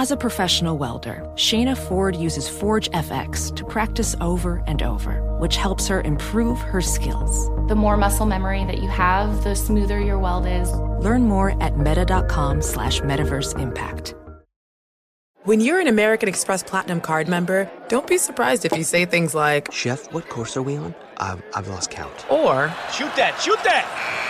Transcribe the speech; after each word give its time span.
As 0.00 0.10
a 0.10 0.16
professional 0.16 0.78
welder, 0.78 1.22
Shayna 1.34 1.76
Ford 1.76 2.16
uses 2.16 2.48
ForgeFX 2.48 3.54
to 3.54 3.66
practice 3.66 4.16
over 4.22 4.64
and 4.66 4.82
over, 4.82 5.20
which 5.36 5.56
helps 5.56 5.88
her 5.88 6.00
improve 6.00 6.58
her 6.58 6.80
skills. 6.80 7.50
The 7.68 7.74
more 7.74 7.98
muscle 7.98 8.24
memory 8.24 8.64
that 8.64 8.78
you 8.78 8.88
have, 8.88 9.44
the 9.44 9.54
smoother 9.54 10.00
your 10.00 10.18
weld 10.18 10.46
is. 10.46 10.72
Learn 11.04 11.24
more 11.24 11.62
at 11.62 11.76
meta.com 11.76 12.62
slash 12.62 13.02
metaverse 13.02 13.60
impact. 13.60 14.14
When 15.44 15.60
you're 15.60 15.80
an 15.80 15.86
American 15.86 16.30
Express 16.30 16.62
Platinum 16.62 17.02
card 17.02 17.28
member, 17.28 17.70
don't 17.88 18.06
be 18.06 18.16
surprised 18.16 18.64
if 18.64 18.72
you 18.72 18.84
say 18.84 19.04
things 19.04 19.34
like, 19.34 19.70
Chef, 19.70 20.10
what 20.14 20.30
course 20.30 20.56
are 20.56 20.62
we 20.62 20.76
on? 20.76 20.94
I've, 21.18 21.42
I've 21.54 21.68
lost 21.68 21.90
count. 21.90 22.24
or, 22.30 22.74
Shoot 22.90 23.14
that, 23.16 23.38
shoot 23.38 23.62
that! 23.64 24.29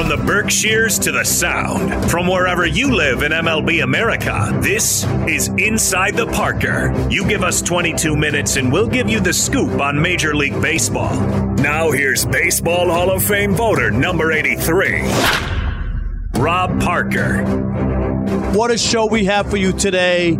From 0.00 0.08
the 0.08 0.16
Berkshires 0.16 0.98
to 1.00 1.12
the 1.12 1.24
Sound, 1.24 2.10
from 2.10 2.26
wherever 2.26 2.64
you 2.64 2.90
live 2.90 3.20
in 3.20 3.32
MLB 3.32 3.84
America, 3.84 4.48
this 4.62 5.04
is 5.28 5.48
Inside 5.58 6.16
the 6.16 6.24
Parker. 6.24 6.90
You 7.10 7.28
give 7.28 7.42
us 7.42 7.60
22 7.60 8.16
minutes 8.16 8.56
and 8.56 8.72
we'll 8.72 8.88
give 8.88 9.10
you 9.10 9.20
the 9.20 9.34
scoop 9.34 9.78
on 9.78 10.00
Major 10.00 10.34
League 10.34 10.58
Baseball. 10.62 11.20
Now 11.56 11.90
here's 11.90 12.24
Baseball 12.24 12.88
Hall 12.88 13.10
of 13.10 13.22
Fame 13.22 13.54
voter 13.54 13.90
number 13.90 14.32
83, 14.32 15.02
Rob 16.38 16.80
Parker. 16.80 17.44
What 18.54 18.70
a 18.70 18.78
show 18.78 19.04
we 19.04 19.26
have 19.26 19.50
for 19.50 19.58
you 19.58 19.70
today. 19.70 20.38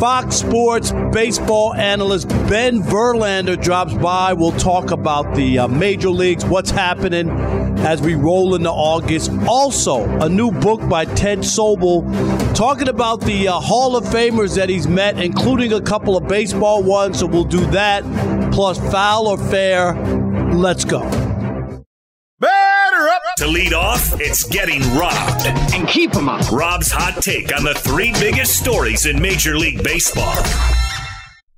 Fox 0.00 0.34
Sports 0.34 0.90
baseball 1.12 1.74
analyst 1.74 2.28
Ben 2.28 2.82
Verlander 2.82 3.60
drops 3.60 3.94
by. 3.94 4.32
We'll 4.32 4.50
talk 4.50 4.90
about 4.90 5.36
the 5.36 5.60
uh, 5.60 5.68
major 5.68 6.10
leagues, 6.10 6.44
what's 6.44 6.72
happening 6.72 7.28
as 7.80 8.00
we 8.00 8.14
roll 8.14 8.54
into 8.54 8.70
August. 8.70 9.30
Also, 9.46 10.04
a 10.20 10.28
new 10.28 10.50
book 10.50 10.86
by 10.88 11.04
Ted 11.04 11.38
Sobel 11.38 12.04
talking 12.54 12.88
about 12.88 13.20
the 13.20 13.48
uh, 13.48 13.52
Hall 13.52 13.96
of 13.96 14.04
Famers 14.04 14.56
that 14.56 14.68
he's 14.68 14.86
met, 14.88 15.18
including 15.22 15.72
a 15.72 15.80
couple 15.80 16.16
of 16.16 16.26
baseball 16.28 16.82
ones. 16.82 17.18
So 17.18 17.26
we'll 17.26 17.44
do 17.44 17.64
that, 17.70 18.02
plus 18.52 18.78
foul 18.90 19.28
or 19.28 19.38
fair. 19.38 19.94
Let's 20.54 20.84
go. 20.84 21.00
Batter 22.40 23.08
up! 23.08 23.22
To 23.38 23.46
lead 23.46 23.72
off, 23.72 24.20
it's 24.20 24.44
getting 24.44 24.80
robbed. 24.96 25.46
And 25.74 25.88
keep 25.88 26.14
him 26.14 26.28
up. 26.28 26.50
Rob's 26.50 26.90
hot 26.90 27.22
take 27.22 27.56
on 27.56 27.64
the 27.64 27.74
three 27.74 28.12
biggest 28.12 28.58
stories 28.58 29.06
in 29.06 29.20
Major 29.20 29.56
League 29.56 29.82
Baseball. 29.82 30.36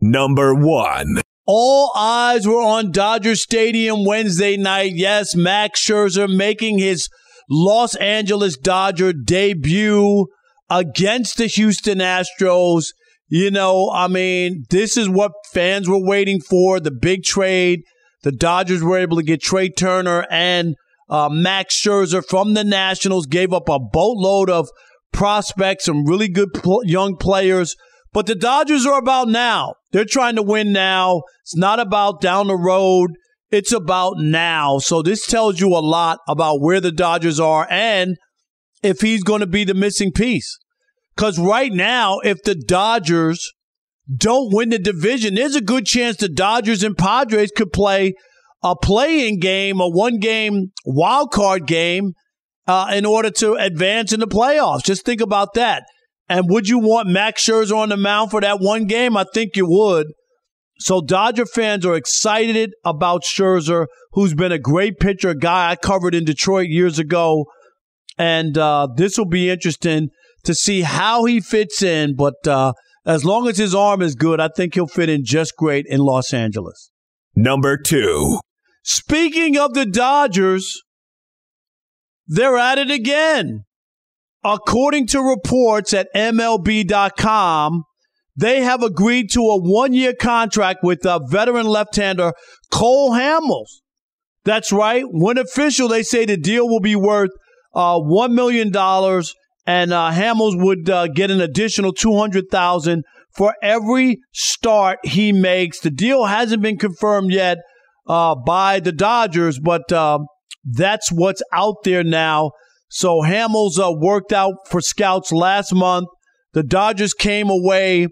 Number 0.00 0.54
one. 0.54 1.20
All 1.47 1.91
eyes 1.97 2.47
were 2.47 2.62
on 2.62 2.93
Dodger 2.93 3.34
Stadium 3.34 4.05
Wednesday 4.05 4.56
night. 4.56 4.93
Yes, 4.95 5.34
Max 5.34 5.84
Scherzer 5.84 6.28
making 6.28 6.78
his 6.78 7.09
Los 7.49 7.95
Angeles 7.97 8.56
Dodger 8.56 9.12
debut 9.12 10.27
against 10.69 11.39
the 11.39 11.47
Houston 11.47 11.99
Astros. 11.99 12.87
You 13.28 13.51
know, 13.51 13.91
I 13.93 14.09
mean, 14.09 14.65
this 14.71 14.97
is 14.97 15.09
what 15.09 15.33
fans 15.53 15.89
were 15.89 16.05
waiting 16.05 16.41
for 16.41 16.81
the 16.81 16.91
big 16.91 17.23
trade. 17.23 17.83
The 18.22 18.33
Dodgers 18.33 18.83
were 18.83 18.99
able 18.99 19.17
to 19.17 19.22
get 19.22 19.43
Trea 19.43 19.71
Turner 19.71 20.27
and 20.31 20.75
uh, 21.09 21.28
Max 21.31 21.81
Scherzer 21.81 22.25
from 22.25 22.55
the 22.55 22.65
Nationals, 22.65 23.27
gave 23.27 23.53
up 23.53 23.69
a 23.69 23.78
boatload 23.81 24.51
of 24.51 24.69
prospects, 25.12 25.87
some 25.87 26.07
really 26.07 26.28
good 26.28 26.53
pl- 26.55 26.84
young 26.84 27.17
players. 27.17 27.75
But 28.12 28.26
the 28.26 28.34
Dodgers 28.34 28.87
are 28.87 28.98
about 28.98 29.28
now. 29.28 29.75
They're 29.93 30.04
trying 30.04 30.37
to 30.37 30.43
win 30.43 30.72
now. 30.72 31.22
It's 31.43 31.56
not 31.56 31.78
about 31.78 32.21
down 32.21 32.48
the 32.48 32.56
road. 32.56 33.10
It's 33.50 33.72
about 33.72 34.15
now. 34.19 34.78
So 34.78 35.03
this 35.03 35.26
tells 35.26 35.60
you 35.60 35.69
a 35.69 35.78
lot 35.78 36.19
about 36.28 36.60
where 36.60 36.81
the 36.81 36.93
Dodgers 36.93 37.41
are 37.41 37.66
and 37.71 38.16
if 38.82 39.00
he's 39.00 39.22
going 39.22 39.41
to 39.41 39.47
be 39.47 39.65
the 39.65 39.75
missing 39.75 40.12
piece. 40.12 40.59
Because 41.15 41.38
right 41.38 41.72
now, 41.72 42.19
if 42.21 42.43
the 42.43 42.54
Dodgers 42.54 43.53
don't 44.15 44.54
win 44.54 44.71
the 44.71 44.78
division, 44.78 45.34
there's 45.34 45.56
a 45.56 45.60
good 45.60 45.84
chance 45.84 46.16
the 46.16 46.28
Dodgers 46.28 46.82
and 46.82 46.97
Padres 46.97 47.53
could 47.54 47.72
play 47.72 48.15
a 48.62 48.77
playing 48.77 49.38
game, 49.38 49.81
a 49.81 49.88
one 49.88 50.19
game 50.19 50.72
wild 50.84 51.32
card 51.32 51.66
game 51.66 52.12
uh, 52.66 52.91
in 52.94 53.04
order 53.04 53.31
to 53.31 53.54
advance 53.54 54.12
in 54.12 54.21
the 54.21 54.27
playoffs. 54.27 54.84
Just 54.84 55.04
think 55.04 55.21
about 55.21 55.54
that. 55.54 55.84
And 56.30 56.48
would 56.48 56.68
you 56.68 56.78
want 56.78 57.08
Max 57.08 57.44
Scherzer 57.44 57.76
on 57.76 57.88
the 57.88 57.96
mound 57.96 58.30
for 58.30 58.41
that 58.41 58.60
one 58.60 58.86
game? 58.86 59.16
I 59.16 59.24
think 59.34 59.56
you 59.56 59.66
would. 59.68 60.06
So 60.78 61.00
Dodger 61.00 61.44
fans 61.44 61.84
are 61.84 61.96
excited 61.96 62.72
about 62.84 63.24
Scherzer, 63.24 63.86
who's 64.12 64.32
been 64.32 64.52
a 64.52 64.58
great 64.58 65.00
pitcher, 65.00 65.30
a 65.30 65.36
guy 65.36 65.72
I 65.72 65.74
covered 65.74 66.14
in 66.14 66.24
Detroit 66.24 66.68
years 66.68 67.00
ago. 67.00 67.47
And 68.16 68.56
uh, 68.56 68.86
this 68.97 69.18
will 69.18 69.27
be 69.27 69.50
interesting 69.50 70.10
to 70.44 70.54
see 70.54 70.82
how 70.82 71.24
he 71.24 71.41
fits 71.41 71.82
in. 71.82 72.15
But 72.15 72.47
uh, 72.47 72.74
as 73.04 73.24
long 73.24 73.48
as 73.48 73.59
his 73.59 73.74
arm 73.74 74.00
is 74.00 74.15
good, 74.15 74.38
I 74.38 74.50
think 74.54 74.74
he'll 74.74 74.86
fit 74.86 75.09
in 75.09 75.24
just 75.24 75.56
great 75.56 75.84
in 75.88 75.98
Los 75.98 76.33
Angeles. 76.33 76.92
Number 77.34 77.76
two. 77.76 78.38
Speaking 78.84 79.59
of 79.59 79.74
the 79.74 79.84
Dodgers, 79.84 80.80
they're 82.28 82.56
at 82.56 82.78
it 82.78 82.91
again. 82.91 83.65
According 84.42 85.07
to 85.09 85.21
reports 85.21 85.92
at 85.92 86.09
MLB.com, 86.15 87.84
they 88.37 88.63
have 88.63 88.83
agreed 88.83 89.31
to 89.33 89.41
a 89.41 89.60
one 89.60 89.92
year 89.92 90.15
contract 90.15 90.81
with 90.83 91.04
uh, 91.04 91.19
veteran 91.28 91.66
left 91.66 91.97
hander 91.97 92.33
Cole 92.71 93.13
Hamels. 93.13 93.81
That's 94.45 94.72
right. 94.72 95.04
When 95.07 95.37
official, 95.37 95.89
they 95.89 96.03
say 96.03 96.25
the 96.25 96.39
deal 96.39 96.66
will 96.66 96.81
be 96.81 96.97
worth 96.97 97.31
uh, 97.75 97.98
$1 97.98 98.33
million, 98.33 98.69
and 99.66 99.92
uh, 99.92 100.10
Hamels 100.10 100.60
would 100.60 100.89
uh, 100.89 101.09
get 101.09 101.31
an 101.31 101.41
additional 101.41 101.93
200000 101.93 103.04
for 103.36 103.54
every 103.63 104.19
start 104.33 104.98
he 105.04 105.33
makes. 105.33 105.81
The 105.81 105.91
deal 105.91 106.25
hasn't 106.25 106.63
been 106.63 106.78
confirmed 106.78 107.33
yet 107.33 107.59
uh, 108.09 108.34
by 108.34 108.81
the 108.81 108.93
Dodgers, 108.93 109.59
but 109.59 109.93
uh, 109.93 110.21
That's 110.65 111.13
what's 111.13 111.43
out 111.53 111.77
there 111.84 112.04
now. 112.04 112.53
So 112.91 113.22
Hamels 113.22 113.78
uh, 113.78 113.92
worked 113.92 114.33
out 114.33 114.54
for 114.69 114.81
scouts 114.81 115.33
last 115.33 115.72
month. 115.72 116.09
The 116.53 116.65
Dodgers 116.65 117.15
came 117.15 117.48
away 117.48 118.09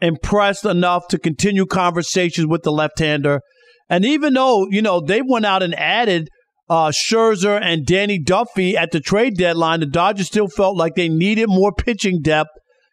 impressed 0.00 0.64
enough 0.64 1.06
to 1.08 1.18
continue 1.18 1.66
conversations 1.66 2.46
with 2.46 2.62
the 2.62 2.72
left-hander. 2.72 3.40
And 3.88 4.04
even 4.04 4.32
though, 4.34 4.66
you 4.70 4.80
know, 4.80 5.00
they 5.00 5.20
went 5.22 5.44
out 5.44 5.62
and 5.62 5.74
added 5.74 6.28
uh, 6.70 6.88
Scherzer 6.88 7.60
and 7.60 7.84
Danny 7.84 8.18
Duffy 8.18 8.76
at 8.76 8.90
the 8.92 9.00
trade 9.00 9.36
deadline, 9.36 9.80
the 9.80 9.86
Dodgers 9.86 10.26
still 10.26 10.48
felt 10.48 10.76
like 10.76 10.94
they 10.94 11.10
needed 11.10 11.48
more 11.48 11.72
pitching 11.72 12.20
depth 12.22 12.50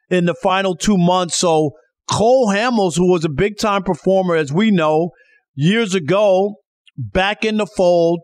in 0.09 0.25
the 0.25 0.35
final 0.35 0.75
two 0.75 0.97
months. 0.97 1.37
So 1.37 1.71
Cole 2.09 2.49
Hamels, 2.49 2.97
who 2.97 3.09
was 3.09 3.23
a 3.23 3.29
big 3.29 3.57
time 3.57 3.83
performer, 3.83 4.35
as 4.35 4.51
we 4.51 4.69
know, 4.69 5.11
years 5.55 5.95
ago, 5.95 6.55
back 6.97 7.45
in 7.45 7.55
the 7.55 7.65
fold. 7.65 8.19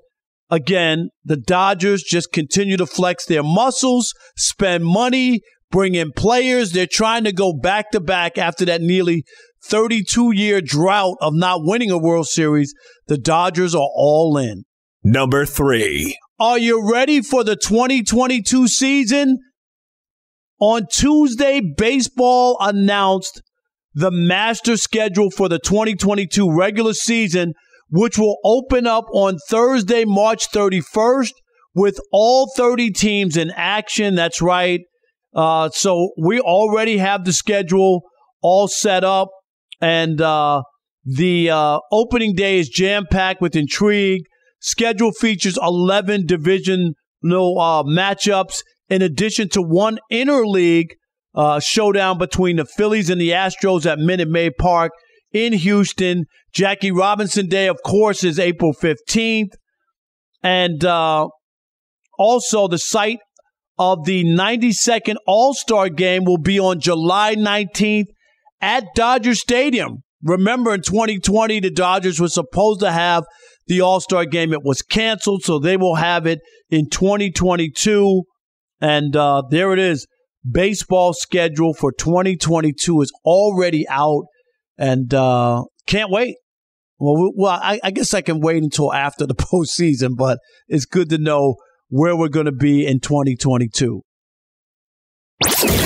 Again, 0.49 1.09
the 1.25 1.38
Dodgers 1.38 2.03
just 2.03 2.31
continue 2.31 2.77
to 2.77 2.85
flex 2.85 3.25
their 3.25 3.44
muscles, 3.44 4.13
spend 4.38 4.85
money, 4.85 5.41
bring 5.71 5.95
in 5.95 6.11
players. 6.13 6.71
They're 6.71 6.88
trying 6.89 7.25
to 7.25 7.33
go 7.33 7.53
back 7.53 7.91
to 7.91 7.99
back 7.99 8.38
after 8.38 8.63
that 8.65 8.81
nearly 8.81 9.23
32 9.63 10.33
year 10.33 10.61
drought 10.61 11.17
of 11.21 11.33
not 11.33 11.59
winning 11.63 11.91
a 11.91 11.97
World 11.97 12.27
Series. 12.27 12.73
The 13.07 13.17
Dodgers 13.17 13.75
are 13.75 13.89
all 13.95 14.38
in. 14.38 14.63
Number 15.03 15.45
three. 15.45 16.17
Are 16.39 16.57
you 16.57 16.91
ready 16.91 17.21
for 17.21 17.43
the 17.43 17.55
2022 17.55 18.67
season? 18.67 19.39
On 20.59 20.83
Tuesday, 20.91 21.61
baseball 21.77 22.57
announced 22.59 23.41
the 23.93 24.11
master 24.11 24.77
schedule 24.77 25.31
for 25.31 25.50
the 25.50 25.59
2022 25.59 26.55
regular 26.55 26.93
season, 26.93 27.53
which 27.89 28.18
will 28.18 28.38
open 28.44 28.86
up 28.86 29.06
on 29.12 29.38
Thursday, 29.50 30.06
March 30.06 30.50
31st, 30.51 31.31
with 31.74 32.00
all 32.12 32.51
30 32.56 32.92
teams 32.92 33.38
in 33.38 33.51
action. 33.51 34.16
That's 34.16 34.42
right. 34.42 34.81
Uh, 35.34 35.69
so 35.69 36.10
we 36.18 36.39
already 36.39 36.98
have 36.98 37.24
the 37.24 37.34
schedule 37.34 38.01
all 38.42 38.68
set 38.68 39.04
up, 39.04 39.30
and 39.81 40.19
uh, 40.19 40.63
the 41.06 41.50
uh, 41.50 41.80
opening 41.92 42.34
day 42.34 42.60
is 42.60 42.69
jam 42.69 43.06
packed 43.10 43.42
with 43.42 43.56
intrigue. 43.56 44.24
Schedule 44.60 45.12
features 45.12 45.57
11 45.62 46.25
divisional 46.25 46.94
uh, 47.24 47.84
matchups, 47.84 48.63
in 48.89 49.01
addition 49.01 49.50
to 49.50 49.62
one 49.62 50.00
interleague 50.12 50.89
uh, 51.36 51.60
showdown 51.60 52.18
between 52.18 52.56
the 52.56 52.66
Phillies 52.66 53.10
and 53.10 53.22
the 53.22 53.30
Astros 53.30 53.86
at 53.86 54.00
Minute 54.00 54.28
Maid 54.28 54.54
Park 54.57 54.92
in 55.31 55.54
Houston. 55.54 56.25
Jackie 56.57 56.92
Robinson 56.92 57.48
Day, 57.48 57.68
of 57.68 57.77
course, 57.86 58.24
is 58.24 58.39
April 58.39 58.74
15th. 58.74 59.51
And 60.42 60.83
uh, 60.83 61.27
also, 62.18 62.68
the 62.68 62.80
site 62.80 63.19
of 63.77 64.06
the 64.06 64.24
92nd 64.24 65.18
All 65.27 65.54
Star 65.54 65.88
game 65.88 66.24
will 66.25 66.39
be 66.39 66.59
on 66.59 66.80
July 66.80 67.36
19th 67.36 68.07
at 68.59 68.86
Dodger 68.95 69.36
Stadium. 69.36 69.98
Remember, 70.24 70.74
in 70.74 70.81
2020, 70.81 71.59
the 71.59 71.69
Dodgers 71.69 72.19
were 72.19 72.27
supposed 72.27 72.80
to 72.80 72.92
have 72.92 73.24
the 73.68 73.81
All 73.81 74.00
Star 74.00 74.25
game. 74.25 74.51
It 74.51 74.63
was 74.63 74.81
canceled, 74.81 75.44
so 75.44 75.60
they 75.60 75.77
will 75.77 75.98
have 75.98 76.25
it 76.25 76.39
in 76.71 76.89
2022. 76.89 78.24
And 78.81 79.15
uh, 79.15 79.44
there 79.51 79.74
it 79.74 79.80
is. 79.80 80.07
Baseball 80.51 81.13
schedule 81.13 81.75
for 81.75 81.92
2022 81.92 83.01
is 83.01 83.12
already 83.24 83.88
out, 83.89 84.24
and 84.75 85.13
uh, 85.13 85.63
can't 85.86 86.10
wait. 86.10 86.38
Well, 86.99 87.31
well, 87.35 87.59
I, 87.61 87.79
I 87.83 87.91
guess 87.91 88.13
I 88.13 88.21
can 88.21 88.39
wait 88.39 88.63
until 88.63 88.91
after 88.91 89.27
the 89.27 89.35
postseason, 89.35 90.15
but 90.17 90.39
it's 90.67 90.85
good 90.85 91.09
to 91.09 91.17
know 91.17 91.55
where 91.89 92.15
we're 92.15 92.27
going 92.27 92.47
to 92.47 92.51
be 92.51 92.85
in 92.85 92.99
2022. 92.99 94.01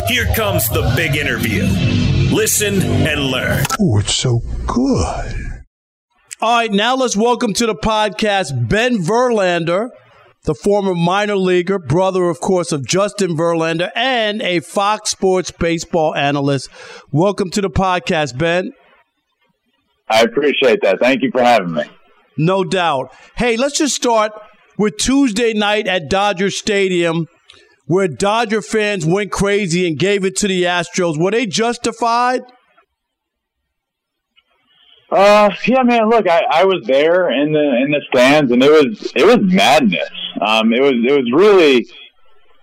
Here 0.07 0.25
comes 0.35 0.69
the 0.69 0.93
big 0.95 1.17
interview. 1.17 1.63
Listen 2.33 2.81
and 2.81 3.25
learn. 3.25 3.65
Oh, 3.79 3.99
it's 3.99 4.15
so 4.15 4.39
good. 4.65 5.35
All 6.39 6.57
right, 6.57 6.71
now 6.71 6.95
let's 6.95 7.17
welcome 7.17 7.53
to 7.55 7.65
the 7.65 7.75
podcast 7.75 8.69
Ben 8.69 8.97
Verlander, 8.97 9.89
the 10.45 10.55
former 10.55 10.95
minor 10.95 11.35
leaguer, 11.35 11.77
brother, 11.77 12.29
of 12.29 12.39
course, 12.39 12.71
of 12.71 12.87
Justin 12.87 13.35
Verlander, 13.35 13.91
and 13.95 14.41
a 14.41 14.61
Fox 14.61 15.11
Sports 15.11 15.51
baseball 15.51 16.15
analyst. 16.15 16.69
Welcome 17.11 17.51
to 17.51 17.61
the 17.61 17.69
podcast, 17.69 18.37
Ben. 18.37 18.71
I 20.11 20.21
appreciate 20.21 20.81
that. 20.83 20.99
Thank 20.99 21.23
you 21.23 21.31
for 21.31 21.41
having 21.41 21.73
me. 21.73 21.83
No 22.37 22.63
doubt. 22.63 23.13
Hey, 23.37 23.57
let's 23.57 23.77
just 23.77 23.95
start 23.95 24.31
with 24.77 24.97
Tuesday 24.97 25.53
night 25.53 25.87
at 25.87 26.09
Dodger 26.09 26.49
Stadium, 26.49 27.27
where 27.85 28.07
Dodger 28.07 28.61
fans 28.61 29.05
went 29.05 29.31
crazy 29.31 29.87
and 29.87 29.97
gave 29.97 30.25
it 30.25 30.35
to 30.37 30.47
the 30.47 30.63
Astros. 30.63 31.17
Were 31.17 31.31
they 31.31 31.45
justified? 31.45 32.41
Uh, 35.11 35.49
yeah, 35.67 35.83
man. 35.83 36.09
Look, 36.09 36.27
I, 36.29 36.41
I 36.49 36.63
was 36.63 36.83
there 36.87 37.29
in 37.31 37.51
the 37.51 37.59
in 37.59 37.91
the 37.91 38.01
stands, 38.09 38.51
and 38.51 38.63
it 38.63 38.71
was 38.71 39.11
it 39.13 39.25
was 39.25 39.39
madness. 39.41 40.09
Um, 40.39 40.73
it 40.73 40.81
was 40.81 40.93
it 40.93 41.11
was 41.11 41.29
really 41.33 41.85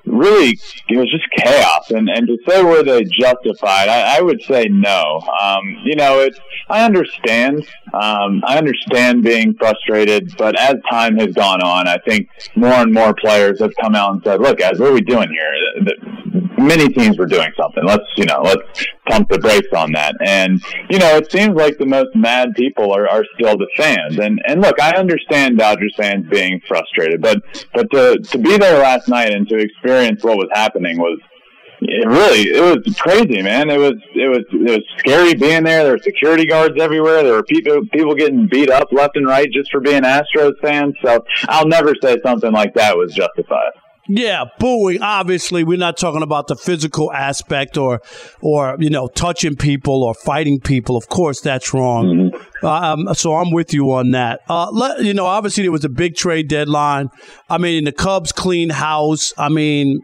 really 0.09 0.59
it 0.89 0.97
was 0.97 1.11
just 1.11 1.25
chaos. 1.37 1.91
And 1.91 2.09
and 2.09 2.27
to 2.27 2.39
say 2.47 2.63
were 2.63 2.83
they 2.83 3.05
justified 3.05 3.89
I, 3.89 4.19
I 4.19 4.21
would 4.21 4.41
say 4.43 4.67
no. 4.71 5.21
Um, 5.41 5.63
you 5.85 5.97
know 5.97 6.21
it 6.21 6.39
I 6.69 6.85
understand. 6.85 7.67
Um, 7.93 8.43
I 8.47 8.59
understand 8.59 9.23
being 9.23 9.55
frustrated 9.55 10.37
but 10.37 10.59
as 10.59 10.77
time 10.91 11.17
has 11.19 11.33
gone 11.35 11.63
on 11.63 11.89
I 11.89 11.99
think 12.07 12.29
more 12.57 12.73
and 12.73 12.93
more 12.93 13.15
players 13.15 13.61
have 13.61 13.73
come 13.81 13.95
out 13.95 14.13
and 14.13 14.23
said 14.23 14.41
look 14.41 14.59
guys 14.59 14.79
what 14.79 14.91
are 14.91 14.95
we 14.95 15.01
doing 15.01 15.29
here? 15.29 15.85
The, 15.85 15.85
the, 15.85 16.63
many 16.63 16.89
teams 16.93 17.19
were 17.19 17.27
doing 17.27 17.51
something. 17.57 17.85
Let's 17.85 18.05
you 18.17 18.25
know 18.25 18.41
let's 18.43 18.87
pump 19.09 19.29
the 19.29 19.39
brakes 19.39 19.69
on 19.75 19.93
that 19.93 20.15
and 20.25 20.63
you 20.91 20.99
know 20.99 21.17
it 21.17 21.31
seems 21.31 21.55
like 21.55 21.79
the 21.79 21.87
most 21.87 22.15
mad 22.15 22.51
people 22.55 22.93
are, 22.93 23.09
are 23.09 23.25
still 23.35 23.57
the 23.57 23.69
fans 23.77 24.19
and 24.19 24.41
and 24.47 24.61
look 24.61 24.81
I 24.81 24.93
understand 24.97 25.59
Dodgers 25.59 25.95
fans 25.97 26.27
being 26.29 26.61
frustrated 26.67 27.21
but 27.21 27.43
but 27.75 27.91
to 27.93 28.19
to 28.19 28.39
be 28.39 28.57
there 28.57 28.79
last 28.81 29.09
night 29.09 29.33
and 29.33 29.49
to 29.49 29.57
experience 29.57 30.23
what 30.23 30.37
was 30.37 30.49
happening 30.53 30.99
was 30.99 31.19
it 31.81 32.09
really 32.09 32.51
it 32.51 32.85
was 32.87 32.97
crazy, 32.97 33.41
man. 33.41 33.71
It 33.71 33.79
was 33.79 33.95
it 34.15 34.29
was 34.29 34.45
it 34.51 34.71
was 34.71 34.85
scary 34.99 35.35
being 35.35 35.63
there. 35.63 35.85
There 35.85 35.93
were 35.93 35.99
security 35.99 36.45
guards 36.45 36.75
everywhere. 36.81 37.23
There 37.23 37.35
were 37.35 37.45
people 37.45 37.83
people 37.93 38.15
getting 38.15 38.49
beat 38.49 38.71
up 38.71 38.89
left 38.91 39.17
and 39.17 39.27
right 39.27 39.49
just 39.51 39.71
for 39.71 39.81
being 39.81 40.03
Astros 40.03 40.59
fans. 40.61 40.97
So 41.05 41.25
I'll 41.45 41.69
never 41.69 41.95
say 42.03 42.19
something 42.25 42.53
like 42.53 42.75
that 42.75 42.97
was 42.97 43.15
justified. 43.15 43.73
Yeah, 44.09 44.45
booing. 44.59 45.03
Obviously, 45.03 45.65
we're 45.65 45.79
not 45.79 45.99
talking 45.99 46.23
about 46.23 46.49
the 46.49 46.57
physical 46.57 47.13
aspect 47.13 47.77
or, 47.77 48.01
or 48.41 48.77
you 48.79 48.89
know, 48.89 49.07
touching 49.09 49.55
people 49.55 50.03
or 50.03 50.15
fighting 50.15 50.61
people. 50.61 50.97
Of 50.97 51.09
course, 51.09 51.43
that's 51.43 51.75
wrong. 51.75 52.31
Mm-hmm. 52.33 52.67
Um, 52.67 53.15
so 53.15 53.35
I'm 53.35 53.51
with 53.51 53.75
you 53.75 53.93
on 53.93 54.13
that. 54.13 54.41
Uh, 54.49 54.71
let, 54.71 55.05
you 55.05 55.13
know, 55.13 55.27
obviously 55.27 55.63
there 55.65 55.73
was 55.73 55.85
a 55.85 55.91
big 55.91 56.17
trade 56.17 56.49
deadline. 56.49 57.11
I 57.51 57.59
mean, 57.59 57.85
the 57.85 57.93
Cubs 57.93 58.33
clean 58.33 58.71
house. 58.71 59.35
I 59.37 59.51
mean, 59.51 60.01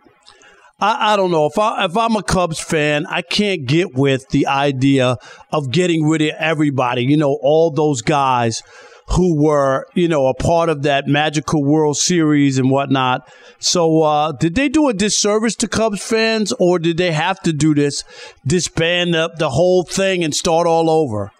I, 0.81 1.15
I 1.15 1.17
don't 1.17 1.31
know 1.31 1.47
if 1.47 1.59
I 1.59 1.87
if 1.87 1.97
I'm 1.97 2.17
a 2.17 2.23
Cubs 2.23 2.61
fan, 2.61 3.07
I 3.07 3.23
can't 3.23 3.67
get 3.67 3.95
with 3.95 4.29
the 4.31 4.47
idea 4.47 5.17
of 5.51 5.71
getting 5.71 6.07
rid 6.07 6.21
of 6.21 6.35
everybody. 6.39 7.05
You 7.05 7.17
know, 7.17 7.39
all 7.43 7.71
those 7.71 8.03
guys 8.03 8.63
who 9.09 9.41
were, 9.43 9.87
you 9.95 10.09
know, 10.09 10.27
a 10.27 10.35
part 10.35 10.69
of 10.69 10.83
that 10.83 11.07
magical 11.07 11.65
World 11.65 11.97
Series 11.97 12.59
and 12.59 12.71
whatnot. 12.71 13.29
So, 13.59 14.03
uh, 14.03 14.33
did 14.33 14.55
they 14.55 14.69
do 14.69 14.89
a 14.89 14.95
disservice 14.95 15.55
to 15.57 15.69
Cubs 15.69 16.03
fans, 16.03 16.53
or 16.59 16.79
did 16.79 16.97
they 16.97 17.13
have 17.13 17.41
to 17.43 17.53
do 17.53 17.75
this, 17.75 18.05
disband 18.47 19.15
the, 19.15 19.33
the 19.37 19.51
whole 19.51 19.85
thing 19.85 20.25
and 20.25 20.35
start 20.35 20.67
all 20.67 20.91
over? 20.91 21.33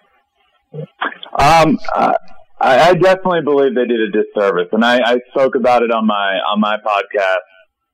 Um, 1.39 1.79
I, 1.95 2.17
I 2.61 2.95
definitely 2.95 3.43
believe 3.43 3.75
they 3.75 3.87
did 3.87 4.01
a 4.01 4.11
disservice, 4.11 4.69
and 4.73 4.85
I, 4.85 4.99
I 4.99 5.19
spoke 5.31 5.55
about 5.55 5.83
it 5.83 5.91
on 5.91 6.07
my 6.07 6.39
on 6.51 6.61
my 6.61 6.77
podcast 6.77 7.45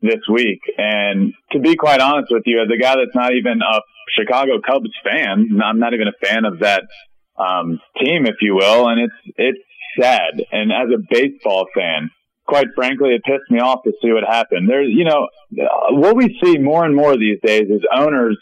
this 0.02 0.20
week. 0.32 0.60
And 0.78 1.32
to 1.52 1.58
be 1.58 1.76
quite 1.76 2.00
honest 2.00 2.28
with 2.30 2.42
you, 2.46 2.60
as 2.62 2.68
a 2.72 2.80
guy 2.80 2.96
that's 2.96 3.14
not 3.14 3.32
even 3.32 3.60
a 3.62 3.80
Chicago 4.18 4.60
Cubs 4.64 4.90
fan, 5.04 5.48
I'm 5.64 5.78
not 5.78 5.94
even 5.94 6.08
a 6.08 6.26
fan 6.26 6.44
of 6.44 6.60
that 6.60 6.82
um, 7.40 7.80
team, 8.00 8.26
if 8.26 8.37
you 8.40 8.54
will. 8.54 8.88
And 8.88 9.00
it's, 9.00 9.35
it's 9.37 9.59
sad. 9.99 10.42
And 10.52 10.70
as 10.73 10.88
a 10.94 11.02
baseball 11.09 11.66
fan, 11.75 12.11
quite 12.47 12.66
frankly, 12.75 13.11
it 13.11 13.23
pissed 13.25 13.50
me 13.50 13.61
off 13.61 13.82
to 13.85 13.92
see 14.02 14.12
what 14.12 14.25
happened. 14.28 14.68
There's, 14.68 14.88
you 14.90 15.04
know, 15.04 15.28
what 15.90 16.16
we 16.16 16.38
see 16.42 16.59
more 16.59 16.85
and 16.85 16.94
more 16.94 17.16
these 17.16 17.38
days 17.44 17.70
is 17.70 17.82
owners 17.94 18.37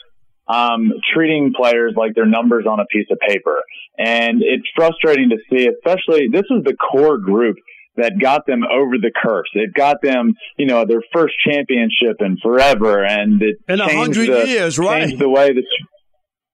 um, 0.49 0.93
treating 1.15 1.53
players 1.55 1.93
like 1.97 2.15
they're 2.15 2.27
numbers 2.27 2.65
on 2.67 2.81
a 2.81 2.87
piece 2.87 3.07
of 3.11 3.19
paper. 3.21 3.63
And 3.99 4.43
it's 4.43 4.67
frustrating 4.75 5.31
to 5.31 5.37
see, 5.51 5.69
especially 5.69 6.29
this 6.33 6.47
is 6.51 6.65
the 6.65 6.75
core 6.75 7.19
group 7.19 7.57
that 7.97 8.13
got 8.21 8.47
them 8.47 8.63
over 8.63 8.97
the 8.97 9.11
curse. 9.15 9.49
It 9.55 9.75
got 9.75 10.01
them, 10.03 10.35
you 10.57 10.67
know, 10.67 10.87
their 10.87 11.03
first 11.13 11.35
championship 11.47 12.17
in 12.21 12.39
forever, 12.43 13.05
and 13.05 13.43
it 13.43 13.57
in 13.69 13.81
a 13.81 13.93
hundred 13.93 14.29
years, 14.49 14.79
right? 14.79 15.09
Changed 15.09 15.19
the 15.19 15.29
way 15.29 15.53
that 15.53 15.65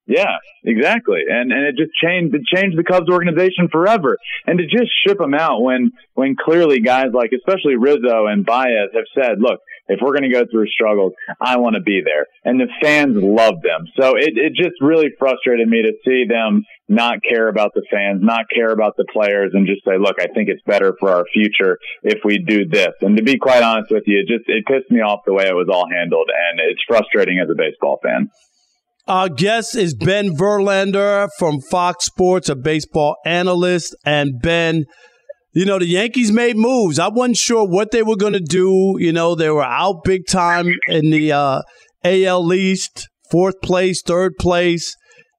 Yeah, 0.07 0.37
exactly. 0.65 1.21
And 1.29 1.51
and 1.51 1.65
it 1.65 1.77
just 1.77 1.93
changed 2.03 2.35
it 2.35 2.43
changed 2.55 2.77
the 2.77 2.85
Cubs 2.85 3.09
organization 3.09 3.69
forever. 3.73 4.19
And 4.47 4.59
to 4.59 4.65
just 4.65 4.93
ship 5.07 5.19
them 5.19 5.33
out 5.33 5.63
when 5.63 5.93
when 6.13 6.37
clearly 6.37 6.81
guys 6.81 7.07
like 7.15 7.31
especially 7.35 7.77
Rizzo 7.77 8.27
and 8.27 8.45
Baez 8.45 8.93
have 8.93 9.09
said, 9.15 9.41
look, 9.41 9.61
if 9.89 10.01
we're 10.03 10.13
going 10.13 10.31
to 10.31 10.33
go 10.33 10.45
through 10.51 10.67
struggles, 10.69 11.13
I 11.41 11.57
want 11.57 11.77
to 11.77 11.81
be 11.81 12.03
there. 12.05 12.27
And 12.45 12.61
the 12.61 12.69
fans 12.83 13.17
love 13.17 13.63
them. 13.63 13.87
So 13.99 14.17
it, 14.17 14.37
it 14.37 14.53
just 14.55 14.81
really 14.81 15.09
frustrated 15.19 15.69
me 15.69 15.83
to 15.83 15.93
see 16.05 16.25
them 16.29 16.65
not 16.87 17.19
care 17.27 17.49
about 17.49 17.73
the 17.75 17.83
fans, 17.91 18.21
not 18.23 18.45
care 18.55 18.71
about 18.71 18.97
the 18.97 19.07
players 19.11 19.53
and 19.55 19.67
just 19.67 19.85
say, 19.85 19.97
look, 19.99 20.17
I 20.21 20.27
think 20.27 20.51
it's 20.51 20.63
better 20.67 20.95
for 21.01 21.11
our 21.11 21.25
future 21.33 21.79
if 22.03 22.21
we 22.25 22.39
do 22.39 22.67
this. 22.69 22.93
And 23.01 23.17
to 23.17 23.23
be 23.23 23.39
quite 23.39 23.63
honest 23.63 23.91
with 23.91 24.05
you, 24.07 24.21
it 24.21 24.29
just, 24.29 24.49
it 24.49 24.67
pissed 24.67 24.91
me 24.91 25.01
off 25.01 25.21
the 25.27 25.33
way 25.33 25.45
it 25.45 25.55
was 25.55 25.69
all 25.73 25.89
handled. 25.89 26.29
And 26.29 26.61
it's 26.61 26.83
frustrating 26.87 27.41
as 27.43 27.49
a 27.51 27.57
baseball 27.57 28.01
fan. 28.03 28.29
Our 29.07 29.29
guest 29.29 29.77
is 29.77 29.95
Ben 29.95 30.35
Verlander 30.35 31.29
from 31.39 31.61
Fox 31.61 32.07
Sports, 32.07 32.49
a 32.49 32.57
baseball 32.57 33.17
analyst. 33.27 33.95
And 34.07 34.41
Ben, 34.41 34.87
you 35.53 35.67
know, 35.67 35.79
the 35.79 35.87
Yankees 35.87 36.33
made 36.33 36.57
moves. 36.57 36.99
I 36.99 37.09
wasn't 37.09 37.37
sure 37.37 37.69
what 37.69 37.91
they 37.91 38.03
were 38.03 38.17
going 38.17 38.33
to 38.33 38.41
do. 38.41 38.97
You 38.99 39.13
know, 39.13 39.35
they 39.35 39.51
were 39.51 39.63
out 39.63 40.05
big 40.05 40.27
time 40.27 40.73
in 40.89 41.11
the 41.11 41.33
uh, 41.33 41.61
AL 42.03 42.55
East, 42.55 43.11
fourth 43.31 43.61
place, 43.63 44.01
third 44.01 44.37
place. 44.39 44.97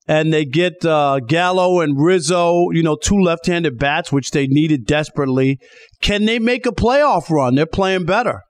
And 0.08 0.32
they 0.32 0.46
get 0.46 0.86
uh, 0.86 1.20
Gallo 1.28 1.82
and 1.82 2.00
Rizzo, 2.00 2.70
you 2.70 2.84
know, 2.84 2.96
two 2.96 3.18
left 3.18 3.48
handed 3.48 3.80
bats, 3.80 4.12
which 4.12 4.30
they 4.30 4.46
needed 4.46 4.86
desperately. 4.86 5.58
Can 6.04 6.26
they 6.26 6.38
make 6.38 6.68
a 6.68 6.72
playoff 6.72 7.32
run? 7.32 7.56
They're 7.56 7.66
playing 7.66 8.06
better. 8.06 8.42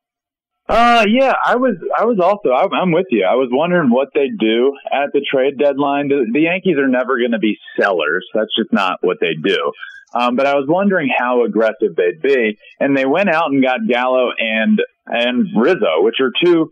Uh, 0.67 1.05
yeah, 1.07 1.33
I 1.45 1.57
was, 1.57 1.75
I 1.95 2.05
was 2.05 2.19
also, 2.19 2.49
I, 2.49 2.65
I'm 2.81 2.91
with 2.91 3.05
you. 3.11 3.23
I 3.23 3.35
was 3.35 3.49
wondering 3.51 3.91
what 3.91 4.09
they 4.15 4.29
do 4.29 4.73
at 4.91 5.13
the 5.13 5.21
trade 5.31 5.59
deadline. 5.59 6.07
The, 6.07 6.25
the 6.31 6.41
Yankees 6.41 6.77
are 6.77 6.87
never 6.87 7.19
going 7.19 7.33
to 7.33 7.39
be 7.39 7.57
sellers. 7.79 8.25
That's 8.33 8.53
just 8.57 8.73
not 8.73 8.97
what 9.01 9.17
they 9.21 9.35
do. 9.41 9.71
Um, 10.13 10.35
but 10.35 10.47
I 10.47 10.55
was 10.55 10.65
wondering 10.67 11.09
how 11.15 11.43
aggressive 11.43 11.95
they'd 11.95 12.21
be, 12.21 12.57
and 12.79 12.95
they 12.95 13.05
went 13.05 13.29
out 13.29 13.51
and 13.51 13.61
got 13.61 13.79
Gallo 13.87 14.29
and 14.37 14.79
and 15.05 15.47
Rizzo, 15.55 16.01
which 16.01 16.15
are 16.21 16.31
two. 16.43 16.69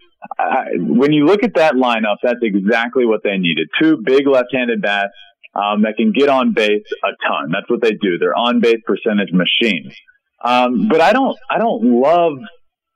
When 0.77 1.11
you 1.11 1.25
look 1.25 1.43
at 1.43 1.55
that 1.55 1.73
lineup, 1.73 2.17
that's 2.23 2.39
exactly 2.41 3.05
what 3.05 3.21
they 3.21 3.37
needed: 3.37 3.67
two 3.81 3.97
big 4.03 4.27
left-handed 4.27 4.81
bats 4.81 5.11
um, 5.53 5.81
that 5.81 5.97
can 5.97 6.13
get 6.13 6.29
on 6.29 6.53
base 6.53 6.85
a 7.03 7.09
ton. 7.27 7.51
That's 7.51 7.69
what 7.69 7.81
they 7.81 7.91
do. 7.91 8.17
They're 8.17 8.37
on 8.37 8.61
base 8.61 8.81
percentage 8.85 9.33
machines. 9.33 9.93
Um, 10.41 10.87
but 10.87 11.01
I 11.01 11.11
don't, 11.11 11.37
I 11.49 11.57
don't 11.57 11.83
love, 11.83 12.33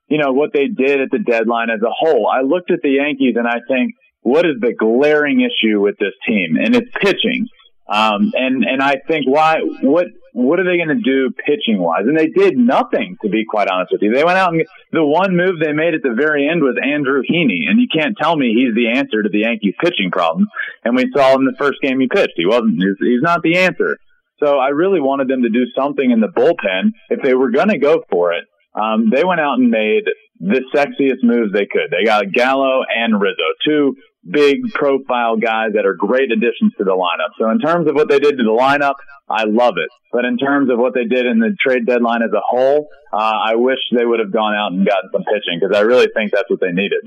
you 0.07 0.17
know, 0.17 0.31
what 0.31 0.53
they 0.53 0.67
did 0.67 1.01
at 1.01 1.11
the 1.11 1.19
deadline 1.19 1.69
as 1.69 1.81
a 1.81 1.91
whole. 1.91 2.27
I 2.27 2.41
looked 2.41 2.71
at 2.71 2.81
the 2.81 2.91
Yankees 2.91 3.35
and 3.37 3.47
I 3.47 3.59
think, 3.67 3.93
what 4.21 4.45
is 4.45 4.59
the 4.59 4.73
glaring 4.73 5.41
issue 5.41 5.79
with 5.79 5.97
this 5.99 6.13
team? 6.27 6.57
And 6.61 6.75
it's 6.75 6.91
pitching. 6.99 7.47
Um, 7.89 8.33
and, 8.35 8.65
and 8.65 8.81
I 8.81 8.95
think 9.07 9.25
why, 9.27 9.59
what, 9.81 10.07
what 10.33 10.59
are 10.59 10.65
they 10.65 10.75
going 10.75 10.95
to 10.95 11.01
do 11.01 11.31
pitching 11.31 11.79
wise? 11.79 12.03
And 12.05 12.17
they 12.17 12.27
did 12.27 12.57
nothing, 12.57 13.15
to 13.21 13.29
be 13.29 13.45
quite 13.49 13.69
honest 13.69 13.93
with 13.93 14.01
you. 14.01 14.13
They 14.13 14.25
went 14.25 14.37
out 14.37 14.51
and 14.51 14.65
the 14.91 15.05
one 15.05 15.37
move 15.37 15.59
they 15.59 15.71
made 15.71 15.93
at 15.93 16.03
the 16.03 16.13
very 16.13 16.49
end 16.49 16.61
was 16.61 16.75
Andrew 16.83 17.21
Heaney. 17.23 17.69
And 17.69 17.79
you 17.79 17.87
can't 17.87 18.17
tell 18.21 18.35
me 18.35 18.53
he's 18.53 18.75
the 18.75 18.97
answer 18.99 19.23
to 19.23 19.29
the 19.29 19.39
Yankees 19.39 19.75
pitching 19.79 20.11
problem. 20.11 20.47
And 20.83 20.95
we 20.95 21.09
saw 21.15 21.35
in 21.35 21.45
the 21.45 21.55
first 21.57 21.79
game 21.81 21.99
he 21.99 22.07
pitched. 22.07 22.33
He 22.35 22.45
wasn't, 22.45 22.81
he's 22.99 23.21
not 23.21 23.41
the 23.41 23.57
answer. 23.57 23.97
So 24.43 24.57
I 24.57 24.69
really 24.69 24.99
wanted 24.99 25.29
them 25.29 25.43
to 25.43 25.49
do 25.49 25.65
something 25.75 26.11
in 26.11 26.19
the 26.19 26.27
bullpen 26.27 26.91
if 27.09 27.23
they 27.23 27.33
were 27.33 27.51
going 27.51 27.69
to 27.69 27.79
go 27.79 28.03
for 28.09 28.33
it. 28.33 28.43
Um, 28.77 29.09
they 29.11 29.23
went 29.23 29.41
out 29.41 29.57
and 29.57 29.71
made 29.71 30.03
the 30.39 30.61
sexiest 30.73 31.23
moves 31.23 31.51
they 31.51 31.65
could. 31.65 31.89
They 31.89 32.05
got 32.05 32.31
Gallo 32.31 32.83
and 32.95 33.19
Rizzo, 33.19 33.49
two 33.65 33.95
big 34.29 34.71
profile 34.73 35.37
guys 35.37 35.71
that 35.73 35.85
are 35.85 35.95
great 35.95 36.31
additions 36.31 36.73
to 36.77 36.83
the 36.83 36.91
lineup. 36.91 37.33
So 37.39 37.49
in 37.49 37.59
terms 37.59 37.87
of 37.87 37.95
what 37.95 38.09
they 38.09 38.19
did 38.19 38.37
to 38.37 38.43
the 38.43 38.51
lineup, 38.51 38.95
I 39.29 39.45
love 39.45 39.75
it. 39.77 39.89
But 40.11 40.25
in 40.25 40.37
terms 40.37 40.69
of 40.69 40.77
what 40.77 40.93
they 40.93 41.05
did 41.05 41.25
in 41.25 41.39
the 41.39 41.55
trade 41.59 41.85
deadline 41.85 42.21
as 42.21 42.31
a 42.33 42.41
whole, 42.45 42.87
uh, 43.11 43.17
I 43.17 43.55
wish 43.55 43.79
they 43.95 44.05
would 44.05 44.19
have 44.19 44.31
gone 44.31 44.53
out 44.53 44.73
and 44.73 44.85
gotten 44.85 45.09
some 45.11 45.23
pitching 45.23 45.59
because 45.59 45.75
I 45.75 45.81
really 45.81 46.07
think 46.13 46.31
that's 46.31 46.49
what 46.49 46.59
they 46.59 46.71
needed. 46.71 47.01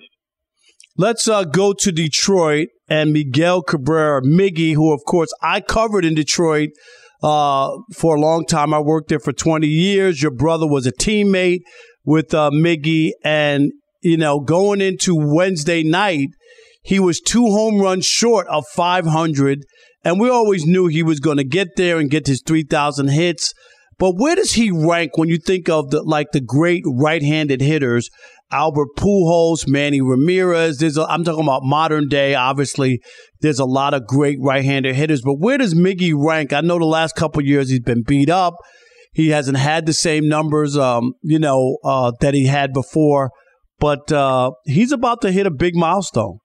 Let's 0.96 1.28
uh, 1.28 1.44
go 1.44 1.72
to 1.72 1.92
Detroit 1.92 2.68
and 2.88 3.12
Miguel 3.12 3.62
Cabrera, 3.62 4.22
Miggy, 4.22 4.74
who 4.74 4.92
of 4.92 5.00
course 5.06 5.32
I 5.42 5.60
covered 5.60 6.04
in 6.04 6.14
Detroit 6.14 6.70
uh, 7.22 7.70
for 7.94 8.16
a 8.16 8.20
long 8.20 8.46
time. 8.46 8.72
I 8.74 8.80
worked 8.80 9.08
there 9.08 9.20
for 9.20 9.32
20 9.32 9.66
years. 9.66 10.22
Your 10.22 10.30
brother 10.30 10.66
was 10.66 10.86
a 10.86 10.92
teammate 10.92 11.60
with 12.04 12.32
uh, 12.34 12.50
Miggy, 12.52 13.10
and 13.24 13.72
you 14.02 14.16
know, 14.16 14.40
going 14.40 14.80
into 14.80 15.14
Wednesday 15.14 15.82
night, 15.82 16.28
he 16.82 16.98
was 16.98 17.20
two 17.20 17.46
home 17.46 17.80
runs 17.80 18.06
short 18.06 18.46
of 18.48 18.66
500, 18.68 19.64
and 20.04 20.18
we 20.18 20.30
always 20.30 20.64
knew 20.64 20.86
he 20.86 21.02
was 21.02 21.20
going 21.20 21.36
to 21.36 21.44
get 21.44 21.76
there 21.76 21.98
and 21.98 22.10
get 22.10 22.26
his 22.26 22.42
3,000 22.46 23.08
hits. 23.08 23.52
But 23.98 24.12
where 24.12 24.34
does 24.34 24.54
he 24.54 24.70
rank 24.70 25.18
when 25.18 25.28
you 25.28 25.36
think 25.36 25.68
of 25.68 25.90
the 25.90 26.02
like 26.02 26.32
the 26.32 26.40
great 26.40 26.82
right-handed 26.86 27.60
hitters? 27.60 28.08
Albert 28.52 28.88
Pujols, 28.96 29.68
Manny 29.68 30.00
Ramirez. 30.00 30.78
There's 30.78 30.96
a, 30.96 31.02
I'm 31.04 31.24
talking 31.24 31.44
about 31.44 31.62
modern 31.62 32.08
day. 32.08 32.34
Obviously, 32.34 33.00
there's 33.40 33.58
a 33.58 33.64
lot 33.64 33.94
of 33.94 34.06
great 34.06 34.38
right-handed 34.40 34.94
hitters. 34.94 35.22
But 35.22 35.34
where 35.34 35.58
does 35.58 35.74
Miggy 35.74 36.12
rank? 36.16 36.52
I 36.52 36.60
know 36.60 36.78
the 36.78 36.84
last 36.84 37.14
couple 37.14 37.42
years 37.42 37.70
he's 37.70 37.80
been 37.80 38.02
beat 38.02 38.30
up. 38.30 38.54
He 39.12 39.30
hasn't 39.30 39.58
had 39.58 39.86
the 39.86 39.92
same 39.92 40.28
numbers, 40.28 40.76
um, 40.76 41.14
you 41.22 41.38
know, 41.38 41.78
uh, 41.84 42.12
that 42.20 42.34
he 42.34 42.46
had 42.46 42.72
before. 42.72 43.30
But 43.78 44.12
uh, 44.12 44.52
he's 44.64 44.92
about 44.92 45.22
to 45.22 45.32
hit 45.32 45.46
a 45.46 45.50
big 45.50 45.74
milestone. 45.74 46.38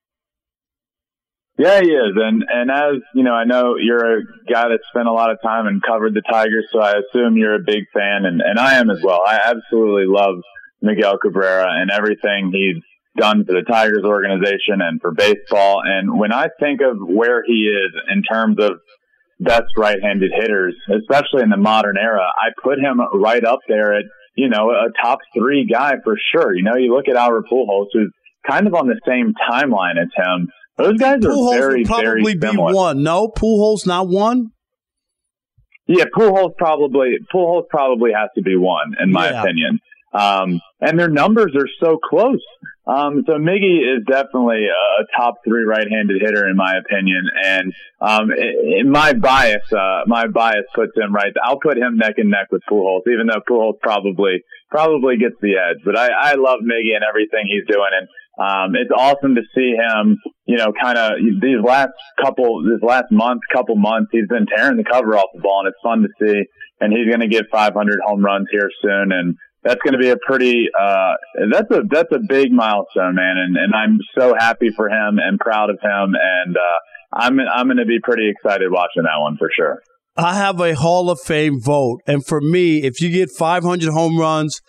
Yeah, 1.57 1.79
he 1.79 1.87
is. 1.87 2.13
And, 2.15 2.43
and 2.49 2.69
as, 2.69 3.01
you 3.13 3.23
know, 3.23 3.33
I 3.33 3.45
know 3.45 3.75
you're 3.79 4.19
a 4.19 4.21
guy 4.51 4.67
that 4.67 4.79
spent 4.89 5.07
a 5.07 5.11
lot 5.13 5.31
of 5.31 5.37
time 5.41 5.67
and 5.67 5.81
covered 5.81 6.13
the 6.13 6.21
Tigers, 6.29 6.67
so 6.71 6.81
I 6.81 6.95
assume 6.99 7.37
you're 7.37 7.55
a 7.55 7.63
big 7.65 7.83
fan 7.93 8.25
and, 8.25 8.41
and 8.41 8.59
I 8.59 8.75
am 8.75 8.89
as 8.89 8.99
well. 9.01 9.21
I 9.25 9.39
absolutely 9.45 10.03
love 10.05 10.35
Miguel 10.85 11.17
Cabrera 11.21 11.67
and 11.69 11.89
everything 11.91 12.51
he's 12.53 12.81
done 13.17 13.45
for 13.45 13.53
the 13.53 13.63
Tigers 13.63 14.03
organization 14.03 14.79
and 14.81 15.01
for 15.01 15.11
baseball. 15.11 15.81
And 15.85 16.17
when 16.19 16.31
I 16.33 16.47
think 16.59 16.81
of 16.81 16.97
where 16.99 17.43
he 17.45 17.69
is 17.71 17.91
in 18.13 18.23
terms 18.23 18.57
of 18.59 18.73
best 19.39 19.71
right-handed 19.77 20.31
hitters, 20.33 20.75
especially 21.01 21.43
in 21.43 21.49
the 21.49 21.57
modern 21.57 21.97
era, 21.97 22.21
I 22.25 22.49
put 22.63 22.79
him 22.79 22.99
right 23.13 23.43
up 23.43 23.59
there 23.67 23.95
at, 23.95 24.03
you 24.35 24.49
know, 24.49 24.69
a 24.71 24.87
top 25.01 25.19
three 25.37 25.65
guy 25.65 25.95
for 26.03 26.15
sure. 26.31 26.53
You 26.55 26.63
know, 26.63 26.75
you 26.75 26.93
look 26.95 27.07
at 27.09 27.15
Albert 27.15 27.45
Pujols, 27.51 27.87
who's 27.93 28.11
kind 28.47 28.67
of 28.67 28.73
on 28.75 28.87
the 28.87 28.99
same 29.07 29.33
timeline 29.49 29.99
as 29.99 30.09
him 30.15 30.49
those 30.77 30.99
guys 30.99 31.19
Pujols 31.19 31.53
are 31.53 31.59
very, 31.59 31.83
very 31.85 32.23
similar. 32.25 32.71
be 32.71 32.75
one. 32.75 33.01
No, 33.03 33.29
Pujols 33.29 33.87
not 33.87 34.09
one. 34.09 34.51
Yeah, 35.87 36.05
Pujols 36.15 36.55
probably 36.57 37.17
Pujols 37.33 37.63
probably 37.69 38.11
has 38.11 38.29
to 38.35 38.41
be 38.41 38.57
one 38.57 38.95
in 39.01 39.11
my 39.11 39.29
Yeah. 39.29 39.41
opinion. 39.41 39.79
Um, 40.13 40.61
and 40.79 40.97
their 40.97 41.09
numbers 41.09 41.53
are 41.55 41.67
so 41.83 41.97
close. 41.97 42.41
Um, 42.87 43.23
so 43.25 43.33
Miggy 43.33 43.81
is 43.81 44.05
definitely 44.07 44.67
a 44.67 45.17
top 45.17 45.35
three 45.43 45.63
right-handed 45.63 46.21
hitter 46.21 46.47
in 46.47 46.55
my 46.55 46.73
opinion. 46.77 47.23
And, 47.43 47.73
um, 47.99 48.29
in 48.31 48.91
my 48.91 49.13
bias, 49.13 49.65
uh, 49.73 50.01
my 50.05 50.27
bias 50.27 50.65
puts 50.75 50.95
him 50.95 51.13
right. 51.13 51.33
I'll 51.43 51.59
put 51.59 51.77
him 51.77 51.97
neck 51.97 52.15
and 52.17 52.29
neck 52.29 52.47
with 52.51 52.61
Pujols, 52.69 53.01
even 53.11 53.27
though 53.27 53.41
Pujols 53.49 53.79
probably, 53.81 54.43
probably 54.69 55.17
gets 55.17 55.35
the 55.41 55.55
edge. 55.57 55.81
But 55.83 55.97
I, 55.97 56.09
I 56.09 56.33
love 56.35 56.59
Miggy 56.61 56.93
and 56.93 57.03
everything 57.03 57.47
he's 57.47 57.65
doing. 57.67 57.89
And, 57.91 58.07
um, 58.37 58.75
it's 58.75 58.91
awesome 58.91 59.35
to 59.35 59.41
see 59.55 59.73
him, 59.73 60.17
you 60.45 60.57
know, 60.57 60.73
kind 60.79 60.97
of 60.97 61.13
these 61.41 61.63
last 61.63 61.93
couple, 62.21 62.63
this 62.63 62.83
last 62.83 63.05
month, 63.09 63.41
couple 63.51 63.77
months, 63.77 64.09
he's 64.11 64.27
been 64.27 64.45
tearing 64.45 64.77
the 64.77 64.83
cover 64.83 65.15
off 65.17 65.29
the 65.33 65.41
ball 65.41 65.61
and 65.65 65.69
it's 65.69 65.81
fun 65.81 66.03
to 66.03 66.09
see. 66.19 66.43
And 66.81 66.91
he's 66.91 67.07
going 67.07 67.21
to 67.21 67.29
get 67.29 67.45
500 67.49 67.99
home 68.05 68.23
runs 68.23 68.47
here 68.51 68.69
soon. 68.83 69.13
And 69.13 69.37
that's 69.65 69.81
going 69.83 69.93
to 69.93 69.99
be 69.99 70.09
a 70.09 70.17
pretty, 70.25 70.67
uh, 70.79 71.13
that's 71.51 71.69
a, 71.71 71.81
that's 71.89 72.11
a 72.13 72.19
big 72.29 72.51
milestone, 72.51 73.15
man. 73.15 73.35
And, 73.37 73.57
and 73.57 73.73
I'm 73.73 73.97
so 74.17 74.33
happy 74.37 74.69
for 74.75 74.87
him 74.87 75.17
and 75.17 75.39
proud 75.39 75.69
of 75.71 75.79
him. 75.81 76.13
And, 76.13 76.55
uh, 76.55 77.17
I'm, 77.17 77.39
I'm 77.39 77.67
going 77.67 77.77
to 77.77 77.85
be 77.85 77.99
pretty 78.03 78.29
excited 78.29 78.69
watching 78.71 79.03
that 79.03 79.19
one 79.19 79.37
for 79.37 79.49
sure. 79.55 79.81
I 80.17 80.35
have 80.35 80.61
a 80.61 80.75
Hall 80.75 81.09
of 81.09 81.19
Fame 81.19 81.59
vote, 81.61 81.99
and 82.07 82.25
for 82.25 82.39
me, 82.39 82.83
if 82.83 83.01
you 83.01 83.09
get 83.09 83.29
500 83.37 83.91
home 83.91 84.17
runs, 84.17 84.61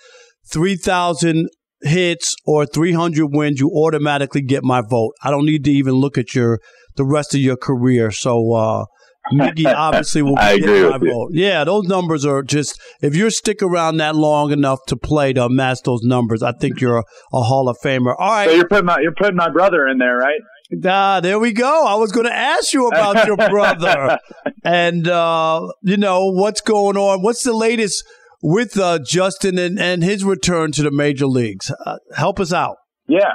3,000 0.51 1.49
hits, 1.83 2.35
or 2.45 2.67
300 2.67 3.27
wins, 3.27 3.61
you 3.61 3.71
automatically 3.71 4.43
get 4.43 4.65
my 4.65 4.81
vote. 4.81 5.13
I 5.23 5.31
don't 5.31 5.47
need 5.47 5.65
to 5.65 5.71
even 5.71 5.95
look 5.95 6.19
at 6.19 6.35
your 6.35 6.59
the 6.97 7.05
rest 7.05 7.35
of 7.35 7.41
your 7.41 7.57
career. 7.57 8.11
So, 8.11 8.55
uh, 8.55 8.85
Miggy 9.33 9.67
obviously 9.75 10.23
will 10.23 10.35
be 10.37 10.41
I 10.41 10.59
getting 10.59 10.75
agree 10.77 10.89
my 10.91 10.97
with 10.99 11.03
you. 11.03 11.13
vote. 11.13 11.31
Yeah, 11.33 11.65
those 11.65 11.85
numbers 11.85 12.25
are 12.25 12.43
just 12.43 12.81
if 13.03 13.15
you 13.17 13.31
stick 13.31 13.63
around 13.63 13.97
that 13.99 14.15
long 14.17 14.53
enough 14.53 14.79
to 14.89 14.97
play 14.97 15.33
to 15.33 15.45
amass 15.45 15.81
those 15.83 16.03
numbers, 16.03 16.43
I 16.43 16.53
think 16.53 16.81
you're 16.81 16.99
a, 16.99 17.05
a 17.33 17.43
Hall 17.43 17.69
of 17.69 17.77
Famer. 17.85 18.15
All 18.19 18.31
right. 18.31 18.49
So 18.49 18.55
you're 18.55 18.69
putting 18.69 18.87
my, 18.87 18.99
you're 19.01 19.15
putting 19.15 19.37
my 19.37 19.51
brother 19.51 19.87
in 19.87 19.99
there, 19.99 20.17
right? 20.17 20.41
Ah, 20.85 21.21
there 21.21 21.39
we 21.39 21.53
go. 21.53 21.87
I 21.87 21.95
was 21.95 22.11
going 22.11 22.27
to 22.27 22.35
ask 22.35 22.73
you 22.73 22.89
about 22.89 23.27
your 23.27 23.37
brother, 23.51 24.19
and 24.65 25.07
uh, 25.07 25.61
you 25.83 25.97
know 25.97 26.31
what's 26.33 26.61
going 26.61 26.97
on. 26.97 27.23
What's 27.23 27.45
the 27.45 27.53
latest 27.53 28.03
with 28.43 28.77
uh, 28.77 28.99
Justin 29.05 29.59
and, 29.59 29.79
and 29.79 30.03
his 30.03 30.25
return 30.25 30.73
to 30.73 30.83
the 30.83 30.91
major 30.91 31.27
leagues? 31.27 31.73
Uh, 31.85 31.99
help 32.17 32.41
us 32.41 32.53
out. 32.53 32.77
Yeah. 33.07 33.35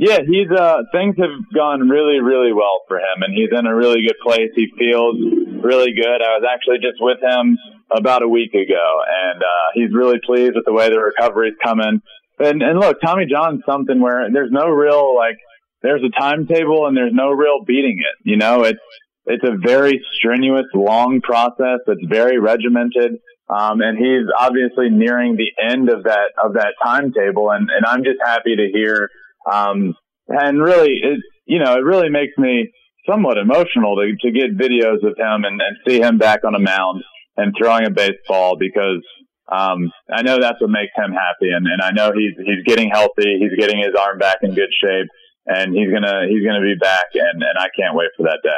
Yeah, 0.00 0.20
he's 0.26 0.48
uh 0.50 0.88
things 0.92 1.16
have 1.18 1.52
gone 1.54 1.90
really, 1.90 2.20
really 2.20 2.54
well 2.54 2.80
for 2.88 2.96
him 2.96 3.20
and 3.20 3.34
he's 3.34 3.50
in 3.52 3.66
a 3.66 3.76
really 3.76 4.00
good 4.00 4.16
place. 4.22 4.48
He 4.56 4.72
feels 4.78 5.14
really 5.62 5.92
good. 5.92 6.24
I 6.24 6.40
was 6.40 6.44
actually 6.50 6.78
just 6.78 6.96
with 7.00 7.18
him 7.20 7.58
about 7.94 8.22
a 8.22 8.28
week 8.28 8.54
ago 8.54 9.02
and 9.04 9.42
uh 9.42 9.66
he's 9.74 9.92
really 9.92 10.18
pleased 10.24 10.54
with 10.54 10.64
the 10.64 10.72
way 10.72 10.88
the 10.88 10.98
recovery's 10.98 11.52
coming. 11.62 12.00
And 12.38 12.62
and 12.62 12.80
look, 12.80 13.02
Tommy 13.02 13.26
John's 13.30 13.60
something 13.66 14.00
where 14.00 14.26
there's 14.32 14.50
no 14.50 14.68
real 14.70 15.14
like 15.14 15.36
there's 15.82 16.02
a 16.02 16.18
timetable 16.18 16.86
and 16.86 16.96
there's 16.96 17.12
no 17.12 17.28
real 17.28 17.62
beating 17.66 17.98
it. 18.00 18.16
You 18.24 18.38
know, 18.38 18.62
it's 18.62 18.80
it's 19.26 19.44
a 19.44 19.58
very 19.62 20.00
strenuous, 20.14 20.64
long 20.74 21.20
process 21.20 21.80
that's 21.86 22.00
very 22.08 22.38
regimented. 22.38 23.20
Um, 23.50 23.82
and 23.82 23.98
he's 23.98 24.24
obviously 24.38 24.88
nearing 24.88 25.36
the 25.36 25.52
end 25.62 25.90
of 25.90 26.04
that 26.04 26.32
of 26.42 26.54
that 26.54 26.72
timetable 26.82 27.50
and, 27.50 27.68
and 27.68 27.84
I'm 27.84 28.02
just 28.02 28.20
happy 28.24 28.56
to 28.56 28.70
hear 28.72 29.10
um, 29.50 29.94
and 30.28 30.62
really, 30.62 30.92
it, 31.02 31.20
you 31.46 31.58
know, 31.58 31.74
it 31.74 31.84
really 31.84 32.08
makes 32.08 32.36
me 32.38 32.70
somewhat 33.08 33.38
emotional 33.38 33.96
to, 33.96 34.12
to 34.20 34.32
get 34.32 34.56
videos 34.56 35.02
of 35.02 35.16
him 35.16 35.44
and, 35.44 35.60
and 35.60 35.76
see 35.86 36.00
him 36.00 36.18
back 36.18 36.44
on 36.44 36.54
a 36.54 36.58
mound 36.58 37.02
and 37.36 37.54
throwing 37.58 37.86
a 37.86 37.90
baseball 37.90 38.56
because 38.58 39.04
um, 39.50 39.90
I 40.12 40.22
know 40.22 40.38
that's 40.40 40.60
what 40.60 40.70
makes 40.70 40.92
him 40.94 41.12
happy, 41.12 41.50
and, 41.50 41.66
and 41.66 41.82
I 41.82 41.90
know 41.90 42.12
he's 42.14 42.34
he's 42.38 42.62
getting 42.64 42.90
healthy, 42.90 43.38
he's 43.40 43.58
getting 43.58 43.78
his 43.78 43.94
arm 43.98 44.18
back 44.18 44.38
in 44.42 44.54
good 44.54 44.70
shape, 44.80 45.08
and 45.46 45.74
he's 45.74 45.92
gonna 45.92 46.26
he's 46.28 46.46
gonna 46.46 46.60
be 46.60 46.76
back, 46.80 47.06
and, 47.14 47.42
and 47.42 47.58
I 47.58 47.66
can't 47.76 47.96
wait 47.96 48.10
for 48.16 48.24
that 48.24 48.38
day. 48.44 48.50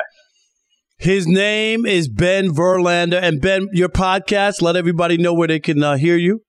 His 0.98 1.26
name 1.26 1.86
is 1.86 2.08
Ben 2.08 2.50
Verlander, 2.50 3.20
and 3.20 3.40
Ben, 3.40 3.68
your 3.72 3.88
podcast. 3.88 4.60
Let 4.60 4.76
everybody 4.76 5.16
know 5.16 5.32
where 5.32 5.48
they 5.48 5.60
can 5.60 5.82
uh, 5.82 5.96
hear 5.96 6.16
you. 6.16 6.42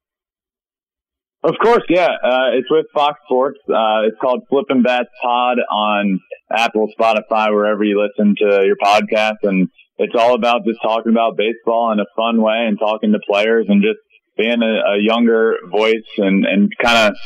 Of 1.43 1.55
course, 1.62 1.83
yeah. 1.89 2.07
Uh, 2.07 2.51
it's 2.53 2.71
with 2.71 2.85
Fox 2.93 3.19
Sports. 3.25 3.59
Uh, 3.67 4.07
it's 4.07 4.15
called 4.21 4.43
Flippin' 4.50 4.81
Bats 4.81 5.09
Pod 5.21 5.57
on 5.69 6.21
Apple, 6.50 6.88
Spotify, 6.97 7.53
wherever 7.53 7.83
you 7.83 8.01
listen 8.01 8.35
to 8.39 8.65
your 8.65 8.77
podcast. 8.81 9.39
And 9.43 9.67
it's 9.97 10.13
all 10.17 10.35
about 10.35 10.63
just 10.65 10.79
talking 10.81 11.12
about 11.12 11.35
baseball 11.35 11.91
in 11.91 12.00
a 12.00 12.05
fun 12.15 12.41
way 12.41 12.65
and 12.65 12.79
talking 12.79 13.12
to 13.12 13.19
players 13.29 13.65
and 13.67 13.83
just 13.83 14.00
being 14.38 14.62
a, 14.63 14.93
a 14.93 15.01
younger 15.01 15.55
voice 15.69 16.07
and, 16.17 16.45
and 16.45 16.71
kind 16.81 17.09
of 17.09 17.17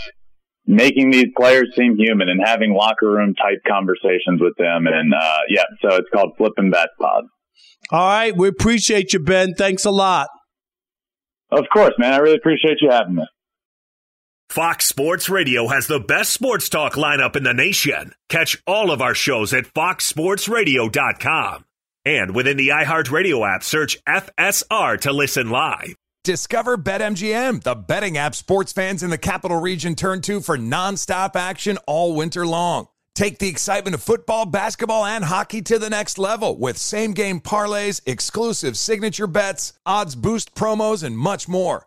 making 0.66 1.12
these 1.12 1.28
players 1.38 1.72
seem 1.78 1.96
human 1.96 2.28
and 2.28 2.42
having 2.44 2.74
locker 2.74 3.12
room 3.12 3.36
type 3.36 3.60
conversations 3.68 4.42
with 4.42 4.58
them. 4.58 4.88
And, 4.88 5.14
uh, 5.14 5.40
yeah, 5.48 5.66
so 5.80 5.96
it's 5.96 6.10
called 6.12 6.32
Flippin' 6.38 6.72
Bats 6.72 6.92
Pod. 7.00 7.26
All 7.92 8.08
right. 8.08 8.36
We 8.36 8.48
appreciate 8.48 9.14
you, 9.14 9.20
Ben. 9.20 9.54
Thanks 9.54 9.86
a 9.86 9.92
lot. 9.92 10.28
Of 11.52 11.66
course, 11.72 11.94
man. 12.00 12.14
I 12.14 12.18
really 12.18 12.36
appreciate 12.36 12.78
you 12.82 12.90
having 12.90 13.16
me. 13.16 13.24
Fox 14.50 14.86
Sports 14.86 15.30
Radio 15.30 15.68
has 15.68 15.88
the 15.88 16.00
best 16.00 16.32
sports 16.32 16.70
talk 16.70 16.94
lineup 16.94 17.36
in 17.36 17.44
the 17.44 17.54
nation. 17.54 18.14
Catch 18.30 18.64
all 18.66 18.92
of 18.92 19.02
our 19.02 19.14
shows 19.14 19.54
at 19.54 19.66
foxsportsradio.com. 19.66 21.66
And 22.06 22.34
within 22.34 22.56
the 22.56 22.70
iHeartRadio 22.70 23.56
app, 23.56 23.64
search 23.64 24.02
FSR 24.06 25.02
to 25.02 25.12
listen 25.12 25.50
live. 25.50 25.96
Discover 26.24 26.78
BetMGM, 26.78 27.64
the 27.64 27.76
betting 27.76 28.18
app 28.18 28.36
sports 28.36 28.72
fans 28.72 29.04
in 29.04 29.10
the 29.10 29.18
capital 29.18 29.60
region 29.60 29.96
turn 29.96 30.22
to 30.22 30.40
for 30.40 30.58
nonstop 30.58 31.36
action 31.36 31.78
all 31.86 32.16
winter 32.16 32.48
long. 32.48 32.88
Take 33.16 33.40
the 33.40 33.50
excitement 33.50 33.96
of 33.96 34.04
football, 34.04 34.46
basketball, 34.46 35.06
and 35.06 35.26
hockey 35.26 35.62
to 35.64 35.80
the 35.80 35.90
next 35.90 36.18
level 36.18 36.58
with 36.58 36.78
same 36.78 37.14
game 37.14 37.42
parlays, 37.42 38.02
exclusive 38.06 38.78
signature 38.78 39.28
bets, 39.28 39.74
odds 39.86 40.16
boost 40.16 40.56
promos, 40.56 41.04
and 41.04 41.18
much 41.18 41.48
more. 41.48 41.87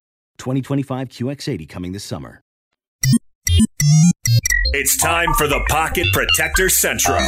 2025 0.41 1.07
QX80 1.09 1.69
coming 1.69 1.91
this 1.91 2.03
summer. 2.03 2.41
It's 4.73 4.97
time 4.97 5.31
for 5.33 5.47
the 5.47 5.63
Pocket 5.69 6.07
Protector 6.13 6.67
Central. 6.67 7.21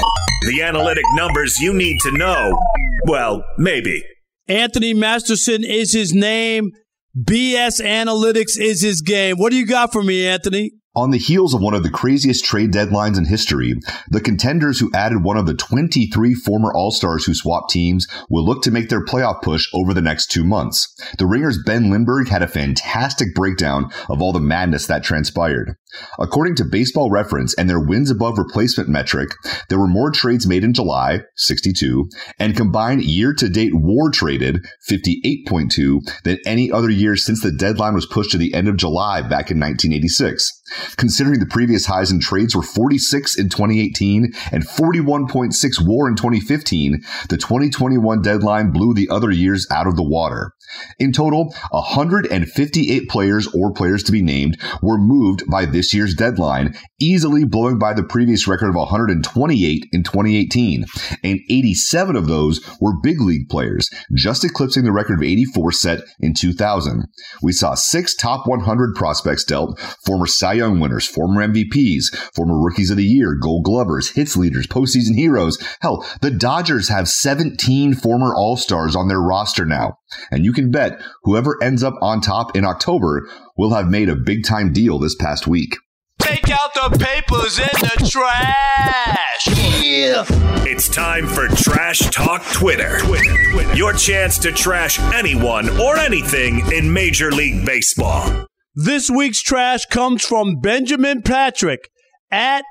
The 0.47 0.63
analytic 0.63 1.03
numbers 1.13 1.59
you 1.59 1.73
need 1.73 1.99
to 2.01 2.11
know. 2.17 2.59
Well, 3.05 3.43
maybe. 3.57 4.03
Anthony 4.47 4.95
Masterson 4.95 5.63
is 5.63 5.93
his 5.93 6.11
name. 6.13 6.71
BS 7.15 7.79
Analytics 7.81 8.59
is 8.59 8.81
his 8.81 9.01
game. 9.01 9.37
What 9.37 9.51
do 9.51 9.57
you 9.57 9.67
got 9.67 9.93
for 9.93 10.01
me, 10.01 10.25
Anthony? 10.25 10.71
On 10.95 11.09
the 11.09 11.17
heels 11.17 11.55
of 11.55 11.61
one 11.61 11.73
of 11.73 11.81
the 11.81 11.89
craziest 11.89 12.45
trade 12.45 12.71
deadlines 12.71 13.17
in 13.17 13.25
history, 13.25 13.73
the 14.11 14.21
contenders 14.21 14.79
who 14.79 14.91
added 14.93 15.23
one 15.23 15.37
of 15.37 15.47
the 15.47 15.55
23 15.55 16.35
former 16.35 16.71
All 16.71 16.91
Stars 16.91 17.25
who 17.25 17.33
swapped 17.33 17.71
teams 17.71 18.05
will 18.29 18.45
look 18.45 18.61
to 18.61 18.69
make 18.69 18.89
their 18.89 19.03
playoff 19.03 19.41
push 19.41 19.67
over 19.73 19.91
the 19.91 20.03
next 20.03 20.27
two 20.27 20.43
months. 20.43 20.95
The 21.17 21.25
Ringer's 21.25 21.57
Ben 21.65 21.89
Lindbergh 21.89 22.27
had 22.27 22.43
a 22.43 22.47
fantastic 22.47 23.33
breakdown 23.33 23.89
of 24.07 24.21
all 24.21 24.33
the 24.33 24.39
madness 24.39 24.85
that 24.85 25.03
transpired. 25.03 25.77
According 26.19 26.55
to 26.55 26.65
Baseball 26.65 27.09
Reference 27.09 27.53
and 27.55 27.69
their 27.69 27.79
wins 27.79 28.09
above 28.09 28.37
replacement 28.37 28.89
metric, 28.89 29.31
there 29.69 29.79
were 29.79 29.87
more 29.87 30.11
trades 30.11 30.47
made 30.47 30.63
in 30.63 30.73
July, 30.73 31.21
62, 31.35 32.09
and 32.39 32.55
combined 32.55 33.03
year 33.03 33.33
to 33.33 33.49
date 33.49 33.73
war 33.73 34.09
traded, 34.09 34.65
58.2, 34.89 36.23
than 36.23 36.39
any 36.45 36.71
other 36.71 36.89
year 36.89 37.15
since 37.15 37.41
the 37.41 37.51
deadline 37.51 37.93
was 37.93 38.05
pushed 38.05 38.31
to 38.31 38.37
the 38.37 38.53
end 38.53 38.67
of 38.67 38.77
July 38.77 39.21
back 39.21 39.51
in 39.51 39.59
1986. 39.59 40.61
Considering 40.97 41.39
the 41.39 41.45
previous 41.45 41.85
highs 41.85 42.11
in 42.11 42.19
trades 42.19 42.55
were 42.55 42.63
46 42.63 43.37
in 43.37 43.49
2018 43.49 44.33
and 44.51 44.67
41.6 44.67 45.85
war 45.85 46.07
in 46.07 46.15
2015, 46.15 47.03
the 47.29 47.37
2021 47.37 48.21
deadline 48.21 48.71
blew 48.71 48.93
the 48.93 49.09
other 49.09 49.31
years 49.31 49.67
out 49.69 49.87
of 49.87 49.95
the 49.95 50.03
water. 50.03 50.53
In 50.99 51.11
total, 51.11 51.53
158 51.71 53.09
players 53.09 53.47
or 53.47 53.71
players 53.71 54.03
to 54.03 54.11
be 54.11 54.21
named 54.21 54.57
were 54.81 54.97
moved 54.97 55.43
by 55.49 55.65
this 55.65 55.82
year's 55.91 56.13
deadline, 56.13 56.75
easily 57.01 57.45
blowing 57.45 57.79
by 57.79 57.93
the 57.93 58.03
previous 58.03 58.47
record 58.47 58.69
of 58.69 58.75
128 58.75 59.85
in 59.91 60.03
2018. 60.03 60.85
And 61.23 61.39
87 61.49 62.15
of 62.15 62.27
those 62.27 62.61
were 62.79 63.01
big 63.01 63.19
league 63.19 63.49
players, 63.49 63.89
just 64.13 64.43
eclipsing 64.43 64.83
the 64.83 64.91
record 64.91 65.17
of 65.17 65.23
84 65.23 65.71
set 65.71 66.01
in 66.19 66.35
2000. 66.35 67.05
We 67.41 67.53
saw 67.53 67.73
six 67.73 68.15
top 68.15 68.47
100 68.47 68.93
prospects 68.93 69.43
dealt, 69.43 69.79
former 70.05 70.27
Cy 70.27 70.53
Young 70.53 70.79
winners, 70.79 71.07
former 71.07 71.45
MVPs, 71.47 72.15
former 72.35 72.61
Rookies 72.61 72.91
of 72.91 72.97
the 72.97 73.03
Year, 73.03 73.33
Gold 73.33 73.63
Glovers, 73.63 74.11
hits 74.11 74.37
leaders, 74.37 74.67
postseason 74.67 75.15
heroes. 75.15 75.57
Hell, 75.81 76.05
the 76.21 76.29
Dodgers 76.29 76.89
have 76.89 77.09
17 77.09 77.95
former 77.95 78.35
All 78.35 78.57
Stars 78.57 78.95
on 78.95 79.07
their 79.07 79.21
roster 79.21 79.65
now. 79.65 79.97
And 80.31 80.45
you 80.45 80.53
can 80.53 80.71
bet 80.71 81.01
whoever 81.23 81.61
ends 81.61 81.83
up 81.83 81.95
on 82.01 82.21
top 82.21 82.55
in 82.55 82.65
October 82.65 83.27
will 83.57 83.73
have 83.73 83.89
made 83.89 84.09
a 84.09 84.15
big 84.15 84.45
time 84.45 84.73
deal 84.73 84.99
this 84.99 85.15
past 85.15 85.47
week. 85.47 85.75
Take 86.19 86.49
out 86.49 86.73
the 86.73 86.97
papers 86.97 87.59
in 87.59 87.65
the 87.65 88.09
trash. 88.09 89.47
Yeah. 89.83 90.25
It's 90.65 90.87
time 90.87 91.27
for 91.27 91.47
Trash 91.49 91.99
Talk 92.11 92.43
Twitter. 92.53 92.99
Twitter, 92.99 93.51
Twitter. 93.51 93.75
Your 93.75 93.93
chance 93.93 94.37
to 94.39 94.51
trash 94.51 94.99
anyone 95.13 95.69
or 95.79 95.97
anything 95.97 96.61
in 96.71 96.91
Major 96.91 97.31
League 97.31 97.65
Baseball. 97.65 98.47
This 98.75 99.09
week's 99.09 99.41
trash 99.41 99.85
comes 99.87 100.25
from 100.25 100.59
Benjamin 100.61 101.21
Patrick 101.21 101.89
at 102.31 102.63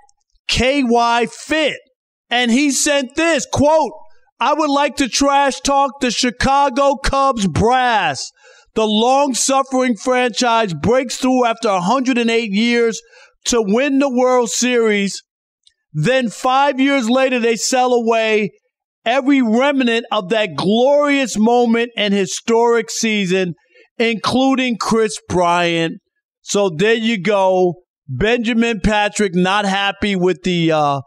KY 0.48 1.26
Fit. 1.30 1.78
And 2.30 2.50
he 2.50 2.70
sent 2.70 3.14
this 3.14 3.46
quote, 3.46 3.92
I 4.42 4.54
would 4.54 4.70
like 4.70 4.96
to 4.96 5.08
trash 5.08 5.60
talk 5.60 6.00
the 6.00 6.10
Chicago 6.10 6.96
Cubs 6.96 7.46
brass. 7.46 8.32
The 8.74 8.84
long 8.84 9.34
suffering 9.34 9.96
franchise 9.96 10.74
breaks 10.74 11.16
through 11.16 11.44
after 11.44 11.68
108 11.68 12.50
years 12.50 13.00
to 13.44 13.62
win 13.64 14.00
the 14.00 14.10
World 14.10 14.50
Series. 14.50 15.22
Then 15.92 16.28
five 16.28 16.80
years 16.80 17.08
later, 17.08 17.38
they 17.38 17.54
sell 17.54 17.94
away 17.94 18.50
every 19.04 19.42
remnant 19.42 20.06
of 20.10 20.30
that 20.30 20.56
glorious 20.56 21.38
moment 21.38 21.92
and 21.96 22.12
historic 22.12 22.90
season, 22.90 23.54
including 23.96 24.76
Kris 24.76 25.20
Bryant. 25.28 26.00
So 26.40 26.68
there 26.68 26.94
you 26.94 27.22
go. 27.22 27.74
Benjamin 28.08 28.80
Patrick 28.80 29.36
not 29.36 29.66
happy 29.66 30.16
with 30.16 30.42
the 30.42 30.72
uh, 30.72 31.00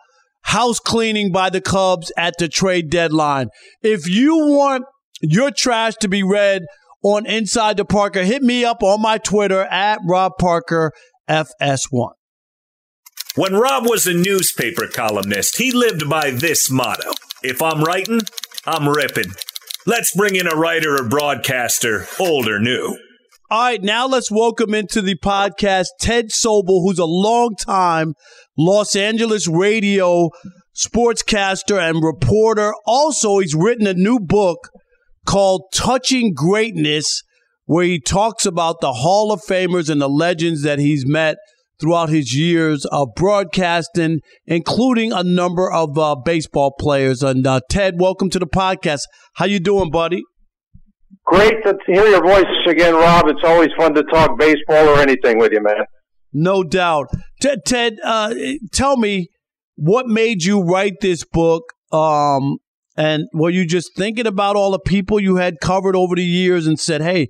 house 0.45 0.79
cleaning 0.79 1.31
by 1.31 1.49
the 1.49 1.61
Cubs 1.61 2.11
at 2.17 2.35
the 2.37 2.47
trade 2.47 2.89
deadline. 2.89 3.49
If 3.81 4.07
you 4.07 4.35
want 4.35 4.85
your 5.21 5.51
trash 5.51 5.95
to 6.01 6.07
be 6.07 6.23
read 6.23 6.63
on 7.03 7.25
Inside 7.25 7.77
the 7.77 7.85
Parker, 7.85 8.23
hit 8.23 8.41
me 8.41 8.63
up 8.63 8.83
on 8.83 9.01
my 9.01 9.17
Twitter 9.17 9.61
at 9.63 9.99
Rob 10.07 10.33
Parker 10.39 10.91
FS1. 11.29 12.11
When 13.35 13.53
Rob 13.53 13.85
was 13.85 14.07
a 14.07 14.13
newspaper 14.13 14.87
columnist, 14.87 15.57
he 15.57 15.71
lived 15.71 16.09
by 16.09 16.31
this 16.31 16.69
motto 16.71 17.11
If 17.43 17.61
I'm 17.61 17.83
writing, 17.83 18.21
I'm 18.65 18.87
ripping. 18.87 19.31
Let's 19.85 20.15
bring 20.15 20.35
in 20.35 20.47
a 20.47 20.55
writer 20.55 20.95
or 20.95 21.07
broadcaster, 21.07 22.07
old 22.19 22.47
or 22.47 22.59
new. 22.59 22.97
All 23.55 23.61
right, 23.61 23.81
now 23.81 24.05
let's 24.05 24.29
welcome 24.29 24.73
into 24.73 25.01
the 25.01 25.15
podcast 25.15 25.85
Ted 26.01 26.25
Sobel, 26.25 26.83
who's 26.83 26.99
a 26.99 27.05
long-time 27.05 28.13
Los 28.57 28.97
Angeles 28.97 29.47
radio 29.47 30.29
sportscaster 30.75 31.79
and 31.79 32.03
reporter. 32.03 32.73
Also, 32.85 33.39
he's 33.39 33.55
written 33.55 33.87
a 33.87 33.93
new 33.93 34.19
book 34.19 34.67
called 35.25 35.69
Touching 35.73 36.33
Greatness, 36.33 37.23
where 37.63 37.85
he 37.85 37.97
talks 37.97 38.45
about 38.45 38.81
the 38.81 38.91
Hall 38.91 39.31
of 39.31 39.39
Famers 39.39 39.89
and 39.89 40.01
the 40.01 40.09
legends 40.09 40.63
that 40.63 40.79
he's 40.79 41.07
met 41.07 41.37
throughout 41.79 42.09
his 42.09 42.35
years 42.35 42.83
of 42.91 43.07
broadcasting, 43.15 44.19
including 44.45 45.13
a 45.13 45.23
number 45.23 45.71
of 45.71 45.97
uh, 45.97 46.17
baseball 46.25 46.75
players. 46.77 47.23
And 47.23 47.47
uh, 47.47 47.61
Ted, 47.69 48.01
welcome 48.01 48.29
to 48.31 48.39
the 48.39 48.47
podcast. 48.47 49.03
How 49.35 49.45
you 49.45 49.61
doing, 49.61 49.91
buddy? 49.91 50.23
Great 51.25 51.63
to 51.63 51.75
hear 51.87 52.07
your 52.07 52.23
voice 52.23 52.45
again, 52.67 52.93
Rob. 52.93 53.27
It's 53.27 53.41
always 53.43 53.69
fun 53.77 53.93
to 53.95 54.03
talk 54.03 54.37
baseball 54.37 54.89
or 54.89 54.99
anything 54.99 55.39
with 55.39 55.51
you, 55.51 55.61
man. 55.61 55.85
No 56.31 56.63
doubt. 56.63 57.07
Ted, 57.41 57.59
Ted 57.65 57.97
uh, 58.03 58.33
tell 58.71 58.97
me 58.97 59.29
what 59.75 60.07
made 60.07 60.43
you 60.43 60.61
write 60.61 60.95
this 61.01 61.23
book? 61.23 61.63
Um, 61.91 62.57
and 62.97 63.23
were 63.33 63.49
you 63.49 63.65
just 63.65 63.95
thinking 63.95 64.27
about 64.27 64.55
all 64.55 64.71
the 64.71 64.79
people 64.79 65.19
you 65.19 65.37
had 65.37 65.55
covered 65.61 65.95
over 65.95 66.15
the 66.15 66.23
years 66.23 66.67
and 66.67 66.79
said, 66.79 67.01
hey, 67.01 67.29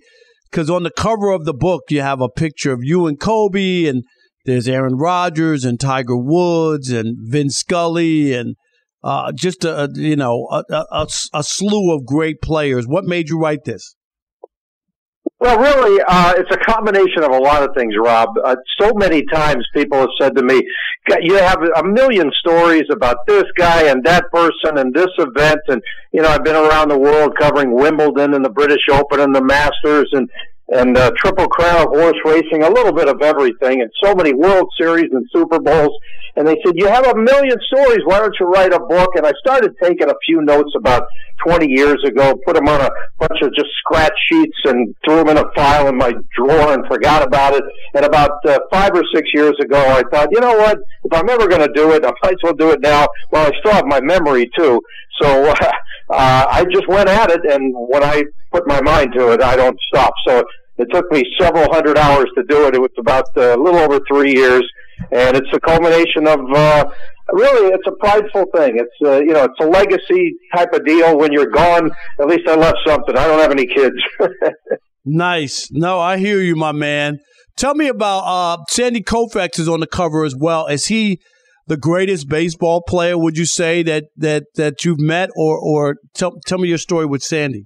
because 0.51 0.69
on 0.69 0.83
the 0.83 0.91
cover 0.91 1.31
of 1.31 1.45
the 1.45 1.53
book, 1.53 1.83
you 1.89 2.01
have 2.01 2.21
a 2.21 2.29
picture 2.29 2.71
of 2.71 2.79
you 2.83 3.07
and 3.07 3.19
Kobe 3.19 3.85
and 3.85 4.03
there's 4.45 4.67
Aaron 4.67 4.95
Rodgers 4.95 5.65
and 5.65 5.79
Tiger 5.79 6.17
Woods 6.17 6.91
and 6.91 7.17
Vin 7.19 7.49
Scully 7.49 8.33
and 8.33 8.55
uh, 9.05 9.31
just 9.31 9.63
a, 9.63 9.87
you 9.93 10.15
know 10.15 10.47
a, 10.51 10.63
a, 10.71 11.07
a, 11.33 11.43
slew 11.43 11.95
of 11.95 12.05
great 12.05 12.41
players. 12.41 12.87
What 12.87 13.05
made 13.05 13.29
you 13.29 13.39
write 13.39 13.63
this? 13.63 13.95
Well, 15.39 15.59
really, 15.59 16.01
uh, 16.07 16.33
it's 16.37 16.49
a 16.49 16.57
combination 16.57 17.23
of 17.23 17.31
a 17.31 17.37
lot 17.37 17.61
of 17.61 17.69
things, 17.77 17.93
Rob. 18.01 18.29
Uh, 18.43 18.55
so 18.81 18.93
many 18.95 19.23
times 19.31 19.63
people 19.75 19.99
have 19.99 20.09
said 20.19 20.35
to 20.35 20.43
me, 20.43 20.59
"You 21.21 21.35
have 21.35 21.59
a 21.75 21.83
million 21.83 22.31
stories 22.39 22.85
about 22.91 23.17
this 23.27 23.43
guy 23.55 23.83
and 23.83 24.03
that 24.05 24.23
person 24.33 24.79
and 24.79 24.91
this 24.91 25.11
event." 25.19 25.59
And 25.67 25.83
you 26.11 26.23
know, 26.23 26.29
I've 26.29 26.43
been 26.43 26.55
around 26.55 26.89
the 26.89 26.97
world 26.97 27.33
covering 27.39 27.75
Wimbledon 27.75 28.33
and 28.33 28.43
the 28.43 28.49
British 28.49 28.89
Open 28.91 29.19
and 29.19 29.35
the 29.35 29.43
Masters 29.43 30.09
and 30.13 30.27
and 30.69 30.97
uh, 30.97 31.11
Triple 31.17 31.47
Crown 31.47 31.87
horse 31.87 32.17
racing, 32.25 32.63
a 32.63 32.69
little 32.69 32.93
bit 32.93 33.07
of 33.07 33.21
everything, 33.21 33.81
and 33.81 33.91
so 34.03 34.15
many 34.15 34.33
World 34.33 34.67
Series 34.79 35.11
and 35.11 35.25
Super 35.31 35.59
Bowls. 35.59 35.95
And 36.37 36.45
they 36.47 36.57
said, 36.65 36.73
"You 36.75 36.87
have 36.87 37.05
a 37.05 37.15
million 37.15 37.57
stories. 37.67 37.99
Why 38.05 38.19
don't 38.19 38.35
you 38.39 38.47
write 38.47 38.73
a 38.73 38.79
book?" 38.79 39.11
And 39.15 39.25
I 39.25 39.31
started 39.39 39.73
taking 39.81 40.09
a 40.09 40.15
few 40.25 40.41
notes 40.41 40.71
about 40.75 41.03
20 41.45 41.67
years 41.69 42.03
ago, 42.05 42.35
put 42.45 42.55
them 42.55 42.67
on 42.67 42.81
a 42.81 42.89
bunch 43.19 43.41
of 43.41 43.53
just 43.55 43.69
scratch 43.79 44.13
sheets, 44.29 44.57
and 44.65 44.93
threw 45.05 45.17
them 45.17 45.29
in 45.29 45.37
a 45.37 45.45
file 45.55 45.87
in 45.87 45.97
my 45.97 46.13
drawer 46.35 46.73
and 46.73 46.85
forgot 46.87 47.25
about 47.25 47.53
it. 47.53 47.63
And 47.93 48.03
about 48.03 48.31
uh, 48.45 48.59
five 48.71 48.91
or 48.93 49.03
six 49.13 49.29
years 49.33 49.53
ago, 49.61 49.77
I 49.77 50.03
thought, 50.11 50.29
you 50.31 50.41
know 50.41 50.57
what? 50.57 50.79
If 51.03 51.13
I'm 51.13 51.29
ever 51.29 51.47
going 51.47 51.61
to 51.61 51.73
do 51.73 51.93
it, 51.93 52.03
I 52.03 52.11
might 52.23 52.33
as 52.33 52.39
well 52.43 52.53
do 52.53 52.71
it 52.71 52.81
now. 52.81 53.07
Well, 53.31 53.47
I 53.47 53.51
still 53.59 53.73
have 53.73 53.85
my 53.85 54.01
memory 54.01 54.49
too, 54.57 54.81
so 55.21 55.49
uh, 55.49 55.55
uh, 56.09 56.45
I 56.49 56.65
just 56.71 56.87
went 56.89 57.07
at 57.07 57.31
it. 57.31 57.41
And 57.45 57.73
when 57.73 58.03
I 58.03 58.23
put 58.55 58.67
my 58.67 58.81
mind 58.81 59.13
to 59.17 59.31
it, 59.33 59.41
I 59.41 59.55
don't 59.55 59.77
stop. 59.87 60.13
So 60.27 60.43
it 60.77 60.87
took 60.91 61.11
me 61.11 61.23
several 61.39 61.71
hundred 61.71 61.97
hours 61.97 62.27
to 62.37 62.43
do 62.43 62.67
it. 62.67 62.75
It 62.75 62.81
was 62.81 62.91
about 62.97 63.25
uh, 63.35 63.57
a 63.57 63.61
little 63.61 63.79
over 63.79 63.99
three 64.07 64.33
years, 64.33 64.63
and 65.11 65.35
it's 65.35 65.47
a 65.53 65.59
culmination 65.59 66.27
of 66.27 66.39
uh, 66.53 66.85
really 67.33 67.73
it's 67.73 67.87
a 67.87 67.91
prideful 67.91 68.45
thing. 68.55 68.77
It's 68.77 68.97
uh, 69.03 69.19
you 69.19 69.33
know 69.33 69.43
it's 69.43 69.59
a 69.59 69.67
legacy 69.67 70.35
type 70.55 70.73
of 70.73 70.85
deal. 70.85 71.17
When 71.17 71.31
you're 71.31 71.51
gone, 71.51 71.91
at 72.19 72.27
least 72.27 72.47
I 72.47 72.55
left 72.55 72.77
something. 72.85 73.15
I 73.17 73.27
don't 73.27 73.39
have 73.39 73.51
any 73.51 73.67
kids. 73.67 73.95
nice. 75.05 75.69
No, 75.71 75.99
I 75.99 76.17
hear 76.17 76.39
you, 76.41 76.55
my 76.55 76.71
man. 76.71 77.19
Tell 77.57 77.75
me 77.75 77.87
about 77.87 78.19
uh, 78.19 78.63
Sandy 78.69 79.01
Koufax 79.01 79.59
is 79.59 79.69
on 79.69 79.79
the 79.79 79.87
cover 79.87 80.25
as 80.25 80.35
well. 80.35 80.67
Is 80.67 80.87
he 80.87 81.19
the 81.67 81.77
greatest 81.77 82.27
baseball 82.27 82.83
player? 82.85 83.17
Would 83.17 83.37
you 83.37 83.45
say 83.45 83.81
that 83.83 84.05
that 84.17 84.43
that 84.55 84.83
you've 84.83 84.99
met, 84.99 85.29
or 85.35 85.57
or 85.57 85.95
tell 86.13 86.33
tell 86.45 86.57
me 86.57 86.67
your 86.67 86.77
story 86.77 87.05
with 87.05 87.23
Sandy? 87.23 87.63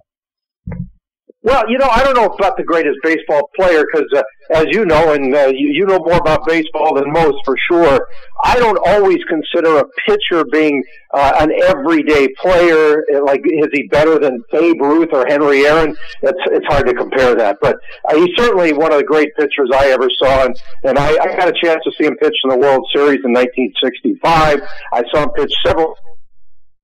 Well, 1.42 1.64
you 1.70 1.78
know, 1.78 1.88
I 1.90 2.04
don't 2.04 2.16
know 2.16 2.26
about 2.26 2.58
the 2.58 2.66
greatest 2.66 2.98
baseball 3.02 3.50
player 3.56 3.86
because, 3.86 4.08
uh, 4.14 4.24
as 4.52 4.66
you 4.72 4.84
know, 4.86 5.14
and 5.14 5.34
uh, 5.34 5.48
you, 5.48 5.70
you 5.72 5.86
know 5.86 6.00
more 6.00 6.18
about 6.18 6.46
baseball 6.46 6.96
than 6.96 7.10
most 7.14 7.38
for 7.46 7.56
sure. 7.72 8.06
I 8.44 8.60
don't 8.60 8.78
always 8.86 9.20
consider 9.30 9.78
a 9.78 9.86
pitcher 10.06 10.44
being 10.52 10.84
uh, 11.14 11.38
an 11.40 11.54
everyday 11.64 12.28
player. 12.42 13.06
Like, 13.24 13.40
is 13.46 13.70
he 13.72 13.88
better 13.88 14.20
than 14.20 14.44
Babe 14.52 14.82
Ruth 14.82 15.10
or 15.14 15.26
Henry 15.28 15.66
Aaron? 15.66 15.96
It's 16.24 16.40
it's 16.48 16.66
hard 16.68 16.88
to 16.88 16.94
compare 16.94 17.36
that, 17.36 17.58
but 17.62 17.78
uh, 18.10 18.18
he's 18.18 18.36
certainly 18.36 18.74
one 18.74 18.92
of 18.92 18.98
the 18.98 19.06
great 19.06 19.30
pitchers 19.38 19.70
I 19.74 19.92
ever 19.92 20.10
saw, 20.22 20.44
and 20.44 20.56
and 20.84 21.00
I, 21.00 21.12
I 21.12 21.38
got 21.38 21.48
a 21.48 21.54
chance 21.64 21.82
to 21.86 21.92
see 21.98 22.06
him 22.06 22.18
pitch 22.18 22.36
in 22.44 22.50
the 22.50 22.58
World 22.58 22.86
Series 22.94 23.22
in 23.24 23.32
1965. 23.32 24.60
I 24.92 25.04
saw 25.10 25.24
him 25.24 25.30
pitch 25.38 25.54
several 25.66 25.96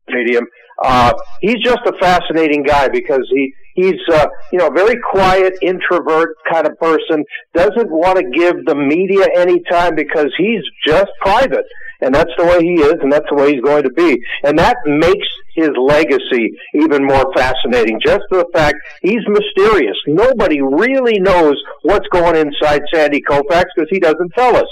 stadium. 0.09 0.45
Uh, 0.81 1.13
he's 1.41 1.61
just 1.61 1.81
a 1.85 1.93
fascinating 1.99 2.63
guy 2.63 2.87
because 2.87 3.27
he 3.33 3.53
he's 3.75 4.01
uh, 4.11 4.27
you 4.51 4.59
know 4.59 4.67
a 4.67 4.73
very 4.73 4.99
quiet 5.11 5.53
introvert 5.61 6.35
kind 6.51 6.67
of 6.67 6.77
person. 6.79 7.23
Doesn't 7.53 7.91
want 7.91 8.17
to 8.17 8.29
give 8.31 8.65
the 8.65 8.75
media 8.75 9.27
any 9.35 9.61
time 9.69 9.95
because 9.95 10.33
he's 10.37 10.63
just 10.85 11.11
private 11.21 11.65
and 12.01 12.13
that's 12.13 12.31
the 12.37 12.45
way 12.45 12.61
he 12.61 12.75
is, 12.75 12.95
and 13.01 13.11
that's 13.11 13.25
the 13.29 13.35
way 13.35 13.53
he's 13.53 13.61
going 13.61 13.83
to 13.83 13.89
be. 13.89 14.21
And 14.43 14.57
that 14.59 14.77
makes 14.85 15.27
his 15.55 15.69
legacy 15.79 16.51
even 16.73 17.05
more 17.05 17.25
fascinating. 17.35 17.99
Just 18.05 18.23
the 18.29 18.45
fact 18.53 18.75
he's 19.01 19.23
mysterious. 19.27 19.97
Nobody 20.07 20.61
really 20.61 21.19
knows 21.19 21.55
what's 21.83 22.07
going 22.09 22.35
inside 22.35 22.81
Sandy 22.93 23.21
Koufax 23.21 23.65
because 23.75 23.89
he 23.89 23.99
doesn't 23.99 24.31
tell 24.37 24.55
us. 24.55 24.67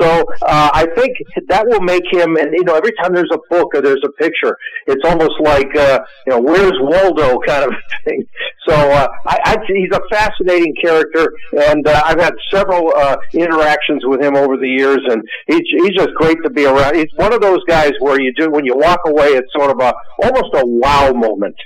So 0.00 0.24
uh, 0.42 0.70
I 0.72 0.86
think 0.96 1.16
that 1.48 1.66
will 1.66 1.80
make 1.80 2.04
him. 2.10 2.36
And 2.36 2.52
you 2.52 2.64
know, 2.64 2.74
every 2.74 2.92
time 3.02 3.14
there's 3.14 3.30
a 3.32 3.38
book 3.50 3.74
or 3.74 3.82
there's 3.82 4.02
a 4.04 4.12
picture, 4.12 4.56
it's 4.86 5.02
almost 5.04 5.34
like 5.40 5.74
uh, 5.76 6.00
you 6.26 6.32
know, 6.32 6.40
where's 6.40 6.74
Waldo 6.80 7.38
kind 7.46 7.64
of 7.64 7.72
thing. 8.04 8.24
So 8.68 8.74
uh, 8.74 9.08
I, 9.26 9.38
I, 9.44 9.56
he's 9.66 9.90
a 9.92 10.00
fascinating 10.10 10.74
character, 10.80 11.32
and 11.52 11.86
uh, 11.86 12.02
I've 12.04 12.20
had 12.20 12.34
several 12.52 12.92
uh, 12.94 13.16
interactions 13.32 14.02
with 14.04 14.20
him 14.20 14.36
over 14.36 14.56
the 14.56 14.68
years, 14.68 15.00
and 15.08 15.22
he's 15.46 15.62
he's 15.82 15.96
just 15.96 16.10
great 16.16 16.36
to 16.44 16.50
be 16.50 16.66
around. 16.66 16.96
He's 16.96 17.12
one 17.16 17.32
of 17.32 17.40
those 17.40 17.60
guys 17.66 17.92
where 18.00 18.20
you 18.20 18.32
do 18.34 18.50
when 18.50 18.64
you 18.64 18.76
walk 18.76 19.00
away, 19.06 19.28
it's 19.28 19.52
sort 19.52 19.70
of 19.70 19.80
a 19.80 19.94
almost 20.28 20.54
a 20.54 20.62
wow 20.64 21.12
moment. 21.12 21.56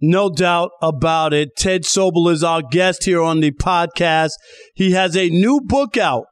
No 0.00 0.30
doubt 0.30 0.70
about 0.82 1.32
it. 1.32 1.50
Ted 1.56 1.82
Sobel 1.82 2.30
is 2.30 2.42
our 2.44 2.62
guest 2.62 3.04
here 3.04 3.22
on 3.22 3.40
the 3.40 3.52
podcast. 3.52 4.32
He 4.74 4.92
has 4.92 5.16
a 5.16 5.28
new 5.30 5.60
book 5.64 5.96
out 5.96 6.24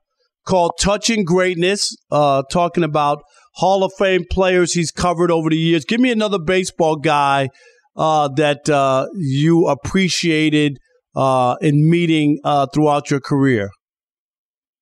called 0.46 0.72
Touching 0.78 1.24
Greatness, 1.24 1.96
uh, 2.10 2.42
talking 2.50 2.84
about 2.84 3.22
Hall 3.54 3.84
of 3.84 3.92
Fame 3.98 4.24
players 4.30 4.72
he's 4.72 4.90
covered 4.90 5.30
over 5.30 5.50
the 5.50 5.56
years. 5.56 5.84
Give 5.84 6.00
me 6.00 6.10
another 6.10 6.38
baseball 6.38 6.96
guy 6.96 7.48
uh, 7.96 8.28
that 8.36 8.68
uh, 8.68 9.06
you 9.14 9.66
appreciated 9.68 10.78
uh, 11.14 11.56
in 11.60 11.88
meeting 11.88 12.40
uh, 12.44 12.66
throughout 12.74 13.10
your 13.10 13.20
career. 13.20 13.70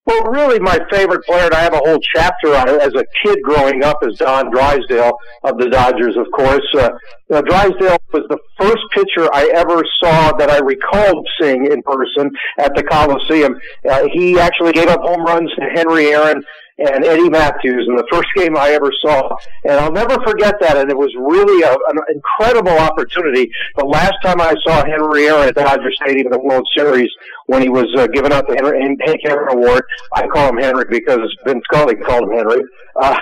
Well, 0.07 0.25
really, 0.25 0.59
my 0.59 0.79
favorite 0.91 1.25
player, 1.25 1.45
and 1.45 1.55
I 1.55 1.61
have 1.61 1.75
a 1.75 1.79
whole 1.79 1.99
chapter 2.15 2.55
on 2.55 2.69
it 2.69 2.81
as 2.81 2.95
a 2.95 3.05
kid 3.23 3.39
growing 3.43 3.85
up, 3.85 3.99
is 4.03 4.17
Don 4.17 4.51
Drysdale 4.51 5.13
of 5.45 5.59
the 5.59 5.69
Dodgers, 5.69 6.17
of 6.17 6.27
course. 6.35 6.67
Uh, 6.75 6.89
uh, 7.31 7.43
Drysdale 7.43 7.99
was 8.13 8.25
the 8.31 8.39
first 8.59 8.83
pitcher 8.93 9.29
I 9.35 9.51
ever 9.55 9.85
saw 10.03 10.33
that 10.37 10.51
I 10.51 10.59
recalled 10.59 11.29
seeing 11.41 11.67
in 11.67 11.83
person 11.83 12.31
at 12.59 12.75
the 12.75 12.83
Coliseum. 12.83 13.55
Uh, 13.89 14.09
he 14.13 14.39
actually 14.39 14.73
gave 14.73 14.89
up 14.89 15.01
home 15.03 15.23
runs 15.23 15.51
to 15.59 15.67
Henry 15.75 16.07
Aaron 16.07 16.43
and 16.81 17.05
Eddie 17.05 17.29
Mathews 17.29 17.87
in 17.89 17.97
the 17.97 18.07
first 18.11 18.29
game 18.37 18.57
I 18.57 18.71
ever 18.71 18.91
saw. 19.01 19.37
And 19.65 19.75
I'll 19.75 19.93
never 19.93 20.15
forget 20.25 20.57
that. 20.61 20.77
And 20.77 20.91
it 20.91 20.97
was 20.97 21.13
really 21.17 21.63
a, 21.63 21.73
an 21.73 21.99
incredible 22.15 22.77
opportunity. 22.79 23.51
The 23.77 23.85
last 23.85 24.15
time 24.23 24.41
I 24.41 24.55
saw 24.67 24.85
Henry 24.85 25.29
Aaron 25.29 25.49
at 25.49 25.55
Dodger 25.55 25.93
Stadium 26.03 26.27
in 26.27 26.33
the 26.33 26.41
World 26.41 26.67
Series 26.77 27.11
when 27.47 27.63
he 27.63 27.69
was 27.69 27.87
uh, 27.97 28.07
giving 28.09 28.33
out 28.33 28.49
the 28.49 28.55
Henry, 28.55 28.81
Hank 29.05 29.21
Aaron 29.25 29.59
Award, 29.59 29.85
I 30.15 30.27
call 30.29 30.49
him 30.49 30.59
Henry 30.59 30.85
because 30.89 31.21
Vince 31.45 31.63
Scully 31.65 31.97
called 31.97 32.25
him 32.25 32.39
Henry. 32.39 32.63
Uh, 32.97 33.17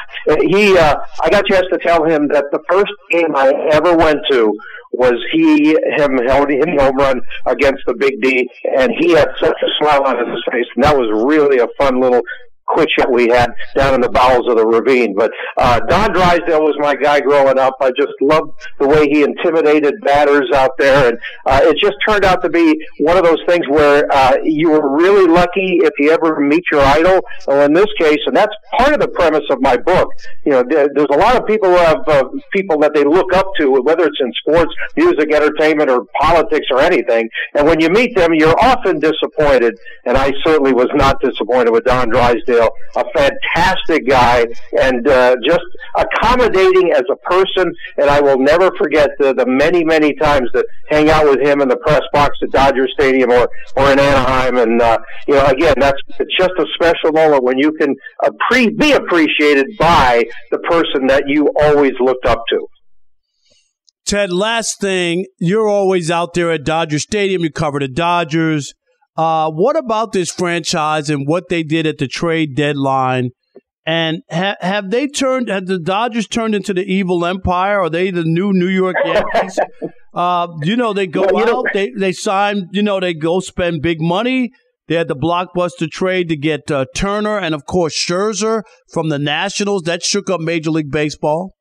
he, 0.47 0.77
uh, 0.77 0.97
I 1.23 1.31
got 1.31 1.45
a 1.45 1.49
chance 1.49 1.67
to 1.73 1.79
tell 1.79 2.05
him 2.05 2.29
that 2.29 2.47
the 2.53 2.61
first 2.69 2.93
game 3.11 3.35
I 3.35 3.53
ever 3.73 3.97
went 3.97 4.21
to 4.31 4.55
was 4.93 5.15
he 5.33 5.77
him 5.97 6.19
hitting 6.49 6.79
home 6.79 6.97
run 6.97 7.21
against 7.47 7.83
the 7.87 7.95
Big 7.95 8.21
D, 8.23 8.49
and 8.77 8.93
he 8.99 9.13
had 9.13 9.29
such 9.39 9.57
a 9.63 9.69
smile 9.79 10.05
on 10.05 10.17
his 10.19 10.43
face, 10.51 10.67
and 10.75 10.85
that 10.85 10.97
was 10.97 11.09
really 11.27 11.59
a 11.59 11.69
fun 11.79 12.01
little 12.01 12.23
quit 12.69 12.89
shot 12.99 13.11
we 13.11 13.29
had 13.29 13.51
down 13.75 13.95
in 13.95 14.01
the 14.01 14.11
bowels 14.11 14.49
of 14.49 14.57
the 14.57 14.67
ravine. 14.67 15.15
But 15.15 15.33
uh, 15.57 15.81
Don 15.89 16.13
Drysdale 16.13 16.63
was 16.63 16.77
my 16.79 16.95
guy 16.95 17.21
growing 17.21 17.59
up. 17.59 17.75
I 17.81 17.91
just 17.97 18.13
loved 18.21 18.53
the 18.79 18.87
way 18.87 19.09
he 19.09 19.23
intimidated 19.23 19.95
batters 20.05 20.51
out 20.55 20.73
there, 20.79 21.09
and 21.09 21.19
uh, 21.47 21.61
it 21.65 21.79
just 21.79 21.97
turned 22.07 22.25
out 22.25 22.43
to 22.43 22.51
be 22.51 22.79
one 23.01 23.17
of 23.17 23.25
those 23.25 23.41
things 23.47 23.67
where 23.69 24.07
uh, 24.13 24.37
you 24.43 24.71
were 24.71 24.97
really 24.97 25.27
lucky 25.27 25.81
if 25.83 25.93
you 25.99 26.11
ever 26.11 26.41
meet 26.41 26.65
your 26.71 26.81
idol. 26.81 27.21
Well, 27.47 27.65
in 27.65 27.73
this 27.73 27.89
case, 27.99 28.19
and 28.27 28.37
that's 28.37 28.55
part 28.77 28.93
of 28.93 29.01
the 29.01 29.09
premise 29.09 29.45
of 29.51 29.61
my 29.61 29.77
book. 29.77 30.09
You 30.45 30.53
know, 30.53 30.65
there's 30.69 31.09
a 31.11 31.17
lot 31.17 31.37
of 31.37 31.47
people 31.47 31.71
who 31.71 31.77
have 31.77 32.07
uh, 32.07 32.25
people 32.53 32.79
that 32.81 32.95
they 32.95 33.05
look 33.05 33.33
up 33.33 33.47
to, 33.59 33.81
whether 33.83 34.05
it's 34.05 34.21
in 34.21 34.33
sports, 34.41 34.73
music, 34.97 35.33
entertainment, 35.33 35.91
or 35.91 36.05
politics, 36.21 36.67
or 36.71 36.81
anything. 36.81 37.29
And 37.55 37.67
when 37.67 37.81
you 37.81 37.89
meet 37.89 38.15
them, 38.15 38.35
you're 38.35 38.59
often 38.61 39.01
disappointed. 39.01 39.79
And 40.05 40.17
I 40.17 40.33
certainly 40.45 40.73
was 40.73 40.89
not 40.95 41.21
disappointed 41.21 41.71
with 41.71 41.85
Don 41.85 42.09
Drysdale 42.11 42.58
a 42.59 43.05
fantastic 43.15 44.09
guy 44.09 44.47
and 44.81 45.07
uh, 45.09 45.37
just 45.45 45.65
accommodating 45.97 46.93
as 46.93 47.05
a 47.11 47.17
person. 47.29 47.73
And 47.97 48.11
I 48.11 48.21
will 48.21 48.39
never 48.39 48.71
forget 48.77 49.11
the, 49.19 49.35
the 49.35 49.47
many, 49.47 49.85
many 49.85 50.15
times 50.15 50.49
that 50.55 50.67
hang 50.89 51.11
out 51.11 51.25
with 51.25 51.41
him 51.41 51.61
in 51.61 51.69
the 51.69 51.77
press 51.77 52.03
box 52.13 52.37
at 52.43 52.51
Dodger 52.51 52.89
Stadium 52.93 53.31
or, 53.31 53.49
or 53.77 53.93
in 53.93 53.99
Anaheim. 53.99 54.57
And, 54.59 54.81
uh, 54.81 54.99
you 55.27 55.35
know, 55.35 55.47
again, 55.47 55.75
that's 55.79 56.01
it's 56.19 56.37
just 56.37 56.53
a 56.59 56.67
special 56.75 57.13
moment 57.13 57.43
when 57.45 57.59
you 57.59 57.73
can 57.73 57.95
appre- 58.25 58.77
be 58.79 58.93
appreciated 58.93 59.67
by 59.79 60.25
the 60.51 60.59
person 60.59 61.07
that 61.07 61.25
you 61.27 61.51
always 61.61 61.93
looked 62.01 62.27
up 62.27 62.43
to. 62.51 62.67
Ted, 64.05 64.33
last 64.33 64.81
thing, 64.81 65.27
you're 65.39 65.69
always 65.69 66.11
out 66.11 66.33
there 66.33 66.51
at 66.51 66.65
Dodger 66.65 66.99
Stadium. 66.99 67.43
You 67.43 67.51
cover 67.51 67.79
the 67.79 67.89
Dodgers. 67.89 68.73
Uh, 69.19 69.51
what 69.51 69.77
about 69.77 70.13
this 70.13 70.31
franchise 70.31 71.11
and 71.11 71.27
what 71.27 71.49
they 71.49 71.65
did 71.65 71.87
at 71.87 71.99
the 71.99 72.07
trade 72.07 72.55
deadline? 72.55 73.31
And 73.85 74.23
ha- 74.31 74.55
have 74.61 74.91
they 74.91 75.09
turned? 75.09 75.49
Have 75.49 75.67
the 75.67 75.81
Dodgers 75.81 76.29
turned 76.29 76.55
into 76.55 76.73
the 76.73 76.85
evil 76.85 77.27
empire? 77.27 77.81
Are 77.81 77.91
they 77.91 78.13
the 78.13 78.23
new 78.23 78.53
New 78.53 78.69
York 78.69 78.95
Yankees? 79.05 79.59
uh, 80.15 80.47
you 80.63 80.77
know, 80.77 80.93
they 80.93 81.09
go 81.09 81.27
well, 81.33 81.59
out, 81.59 81.67
they 81.75 81.91
they 81.99 82.13
sign. 82.13 82.69
You 82.71 82.83
know, 82.83 83.01
they 83.01 83.13
go 83.13 83.41
spend 83.41 83.83
big 83.83 84.01
money. 84.01 84.53
They 84.87 84.95
had 84.95 85.09
the 85.09 85.17
blockbuster 85.17 85.91
trade 85.91 86.29
to 86.29 86.37
get 86.37 86.71
uh, 86.71 86.87
Turner 86.95 87.39
and, 87.39 87.55
of 87.55 87.67
course, 87.67 87.95
Scherzer 87.95 88.63
from 88.91 89.11
the 89.11 89.19
Nationals. 89.19 89.83
That 89.83 90.03
shook 90.03 90.31
up 90.31 90.41
Major 90.41 90.71
League 90.71 90.91
Baseball. 90.91 91.53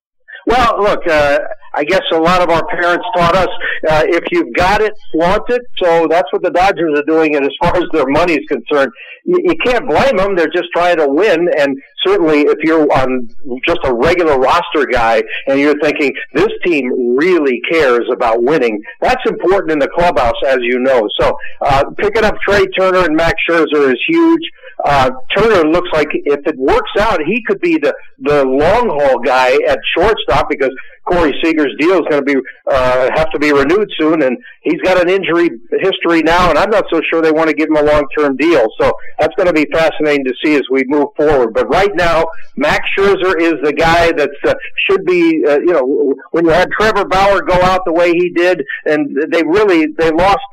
Well, 0.46 0.82
look, 0.82 1.06
uh, 1.08 1.40
I 1.78 1.84
guess 1.84 2.02
a 2.12 2.18
lot 2.18 2.42
of 2.42 2.50
our 2.50 2.66
parents 2.68 3.06
taught 3.16 3.36
us 3.36 3.50
uh, 3.88 4.04
if 4.08 4.24
you've 4.32 4.54
got 4.56 4.82
it, 4.82 4.94
flaunt 5.12 5.44
it. 5.50 5.62
So 5.78 6.08
that's 6.10 6.32
what 6.34 6.42
the 6.42 6.50
Dodgers 6.50 6.98
are 7.00 7.06
doing. 7.06 7.36
And 7.36 7.46
as 7.46 7.52
far 7.62 7.76
as 7.78 7.84
their 7.94 8.08
money 8.08 8.34
is 8.34 8.46
concerned, 8.48 8.92
you, 9.26 9.38
you 9.44 9.56
can't 9.64 9.88
blame 9.88 10.18
them. 10.18 10.36
They're 10.36 10.50
just 10.50 10.70
trying 10.74 10.98
to 10.98 11.08
win. 11.08 11.48
And 11.58 11.78
certainly, 12.04 12.42
if 12.42 12.58
you're 12.64 12.92
on 12.98 13.30
just 13.68 13.80
a 13.84 13.94
regular 13.94 14.40
roster 14.40 14.88
guy 14.92 15.22
and 15.48 15.60
you're 15.60 15.80
thinking 15.80 16.14
this 16.34 16.50
team 16.66 17.16
really 17.16 17.62
cares 17.70 18.10
about 18.12 18.42
winning, 18.42 18.82
that's 19.00 19.24
important 19.28 19.72
in 19.72 19.80
the 19.80 19.90
clubhouse, 19.90 20.42
as 20.48 20.58
you 20.62 20.80
know. 20.80 21.08
So 21.20 21.38
uh, 21.62 21.84
picking 21.98 22.24
up 22.24 22.36
Trea 22.48 22.66
Turner 22.78 23.06
and 23.06 23.16
Max 23.16 23.36
Scherzer 23.48 23.94
is 23.94 24.00
huge. 24.08 24.42
Uh, 24.86 25.10
Turner 25.36 25.68
looks 25.70 25.90
like 25.92 26.08
if 26.12 26.46
it 26.46 26.56
works 26.58 26.92
out, 27.00 27.20
he 27.26 27.42
could 27.48 27.60
be 27.62 27.78
the 27.78 27.94
the 28.20 28.46
long 28.46 28.90
haul 28.90 29.20
guy 29.20 29.58
at 29.68 29.80
shortstop 29.96 30.50
because 30.50 30.72
Corey 31.08 31.34
Seager's 31.44 31.74
deal 31.80 31.96
is 31.96 32.06
going 32.10 32.24
to 32.26 32.34
be 32.34 32.36
uh, 32.70 33.10
have 33.16 33.30
to 33.32 33.40
be 33.40 33.52
renewed 33.52 33.90
soon, 33.98 34.22
and 34.24 34.38
he's 34.62 34.80
got 34.82 35.02
an 35.02 35.10
injury 35.10 35.50
history 35.80 36.22
now, 36.22 36.50
and 36.50 36.60
I'm 36.60 36.70
not 36.70 36.86
so 36.92 37.02
sure 37.10 37.22
they 37.22 37.32
want 37.32 37.50
to 37.50 37.56
give 37.56 37.70
him 37.70 37.78
a 37.78 37.84
long 37.84 38.06
term 38.18 38.36
deal. 38.36 38.68
So 38.80 38.94
that's 39.20 39.34
going 39.36 39.48
to 39.48 39.54
be 39.54 39.66
fascinating 39.72 40.26
to 40.26 40.34
see 40.44 40.56
as 40.56 40.64
we 40.70 40.84
move 40.86 41.08
forward. 41.16 41.54
But 41.54 41.70
right 41.70 41.92
now, 41.96 42.26
Max 42.56 42.88
Scherzer 42.98 43.40
is 43.40 43.56
the 43.64 43.74
guy 43.74 44.12
that 44.12 44.30
uh, 44.46 44.54
should 44.88 45.06
be. 45.06 45.44
Uh, 45.48 45.60
you 45.60 45.74
know, 45.74 46.14
when 46.32 46.46
you 46.46 46.52
had 46.52 46.70
Trevor 46.72 47.06
Bauer 47.06 47.42
go 47.42 47.56
out 47.62 47.82
the 47.86 47.94
way 47.94 48.12
he 48.12 48.30
did, 48.30 48.64
and 48.86 49.16
they 49.32 49.44
really 49.44 49.88
they 49.98 50.12
lost 50.12 50.46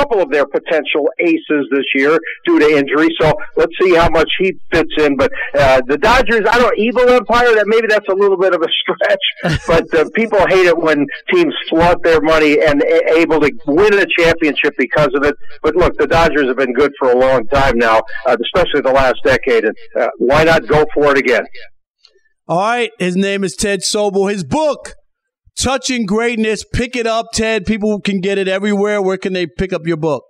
couple 0.00 0.22
of 0.22 0.30
their 0.30 0.46
potential 0.46 1.08
aces 1.18 1.66
this 1.70 1.84
year 1.94 2.18
due 2.46 2.58
to 2.58 2.76
injury. 2.76 3.08
So 3.20 3.32
let's 3.56 3.72
see 3.80 3.94
how 3.94 4.08
much 4.08 4.30
he 4.38 4.54
fits 4.72 4.90
in. 4.98 5.16
But 5.16 5.32
uh, 5.54 5.82
the 5.86 5.98
Dodgers, 5.98 6.42
I 6.50 6.58
don't 6.58 6.62
know, 6.62 6.72
evil 6.76 7.08
empire. 7.08 7.54
That 7.54 7.66
maybe 7.66 7.86
that's 7.88 8.08
a 8.08 8.14
little 8.14 8.36
bit 8.36 8.54
of 8.54 8.62
a 8.62 8.68
stretch, 8.80 9.60
but 9.66 9.94
uh, 9.94 10.08
people 10.14 10.38
hate 10.48 10.66
it 10.66 10.76
when 10.76 11.06
teams 11.32 11.54
flood 11.68 11.98
their 12.02 12.20
money 12.20 12.58
and 12.62 12.82
a- 12.82 13.18
able 13.18 13.40
to 13.40 13.52
win 13.66 13.94
a 13.94 14.06
championship 14.18 14.74
because 14.78 15.10
of 15.14 15.24
it. 15.24 15.34
But 15.62 15.76
look, 15.76 15.96
the 15.98 16.06
Dodgers 16.06 16.46
have 16.46 16.56
been 16.56 16.72
good 16.72 16.92
for 16.98 17.10
a 17.10 17.18
long 17.18 17.46
time 17.48 17.78
now, 17.78 18.02
uh, 18.26 18.36
especially 18.42 18.80
the 18.82 18.92
last 18.92 19.16
decade. 19.24 19.64
And 19.64 19.76
uh, 19.98 20.08
why 20.18 20.44
not 20.44 20.66
go 20.66 20.84
for 20.94 21.12
it 21.12 21.18
again? 21.18 21.44
All 22.48 22.58
right. 22.58 22.90
His 22.98 23.16
name 23.16 23.44
is 23.44 23.54
Ted 23.54 23.80
Sobel. 23.80 24.30
His 24.30 24.42
book 24.42 24.94
Touching 25.60 26.06
Greatness. 26.06 26.64
Pick 26.72 26.96
it 26.96 27.06
up, 27.06 27.26
Ted. 27.34 27.66
People 27.66 28.00
can 28.00 28.20
get 28.20 28.38
it 28.38 28.48
everywhere. 28.48 29.02
Where 29.02 29.18
can 29.18 29.34
they 29.34 29.46
pick 29.46 29.74
up 29.74 29.86
your 29.86 29.98
book? 29.98 30.24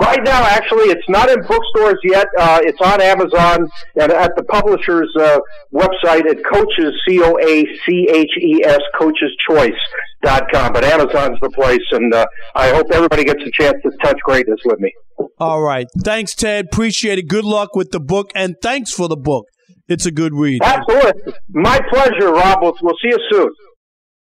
Right 0.00 0.18
now, 0.24 0.42
actually, 0.44 0.86
it's 0.86 1.08
not 1.08 1.30
in 1.30 1.38
bookstores 1.46 1.98
yet. 2.02 2.26
Uh, 2.36 2.58
it's 2.64 2.80
on 2.80 3.00
Amazon 3.00 3.68
and 3.94 4.10
at 4.10 4.32
the 4.36 4.42
publisher's 4.44 5.14
uh, 5.20 5.38
website 5.72 6.28
at 6.28 6.38
Coaches, 6.52 6.92
C 7.06 7.22
O 7.22 7.38
A 7.38 7.64
C 7.86 8.08
H 8.10 8.30
E 8.40 8.64
S, 8.64 8.80
coacheschoice.com. 8.98 10.72
But 10.72 10.84
Amazon's 10.84 11.38
the 11.40 11.50
place, 11.50 11.78
and 11.92 12.12
uh, 12.12 12.26
I 12.56 12.70
hope 12.70 12.88
everybody 12.90 13.22
gets 13.22 13.44
a 13.44 13.50
chance 13.52 13.76
to 13.84 13.92
touch 14.02 14.18
greatness 14.24 14.58
with 14.64 14.80
me. 14.80 14.92
All 15.38 15.62
right. 15.62 15.86
Thanks, 16.02 16.34
Ted. 16.34 16.66
Appreciate 16.72 17.20
it. 17.20 17.28
Good 17.28 17.44
luck 17.44 17.76
with 17.76 17.92
the 17.92 18.00
book, 18.00 18.32
and 18.34 18.56
thanks 18.60 18.92
for 18.92 19.06
the 19.06 19.16
book. 19.16 19.44
It's 19.86 20.06
a 20.06 20.10
good 20.10 20.34
read. 20.34 20.62
Absolutely. 20.64 21.34
My 21.50 21.78
pleasure, 21.90 22.32
Rob. 22.32 22.58
We'll, 22.62 22.74
we'll 22.82 22.96
see 23.02 23.10
you 23.10 23.18
soon. 23.30 23.50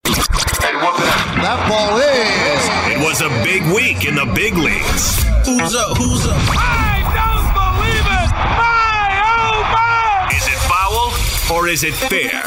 That 0.06 1.66
ball 1.68 1.98
is. 1.98 2.62
It 2.94 2.98
was 3.04 3.20
a 3.22 3.28
big 3.42 3.62
week 3.74 4.06
in 4.06 4.14
the 4.14 4.26
big 4.34 4.54
leagues. 4.54 5.24
Who's 5.44 5.74
up? 5.74 5.96
Who's 5.96 6.24
up? 6.26 6.36
I 6.50 7.02
don't 7.14 7.50
believe 7.54 8.06
it! 8.06 8.30
My 8.56 9.18
oh 9.26 9.62
my! 9.72 10.30
Is 10.36 10.46
it 10.46 10.58
foul 10.70 11.12
or 11.56 11.68
is 11.68 11.82
it 11.82 11.94
fair? 11.94 12.42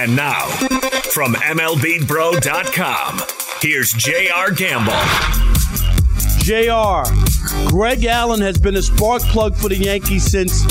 And 0.00 0.14
now, 0.14 0.46
from 1.10 1.34
MLBBro.com, 1.34 3.20
here's 3.60 3.92
J.R. 3.92 4.50
Gamble. 4.52 4.92
JR. 6.38 7.04
Greg 7.68 8.04
Allen 8.04 8.40
has 8.40 8.58
been 8.58 8.76
a 8.76 8.82
spark 8.82 9.22
plug 9.22 9.56
for 9.56 9.68
the 9.68 9.76
Yankees 9.76 10.24
since 10.30 10.64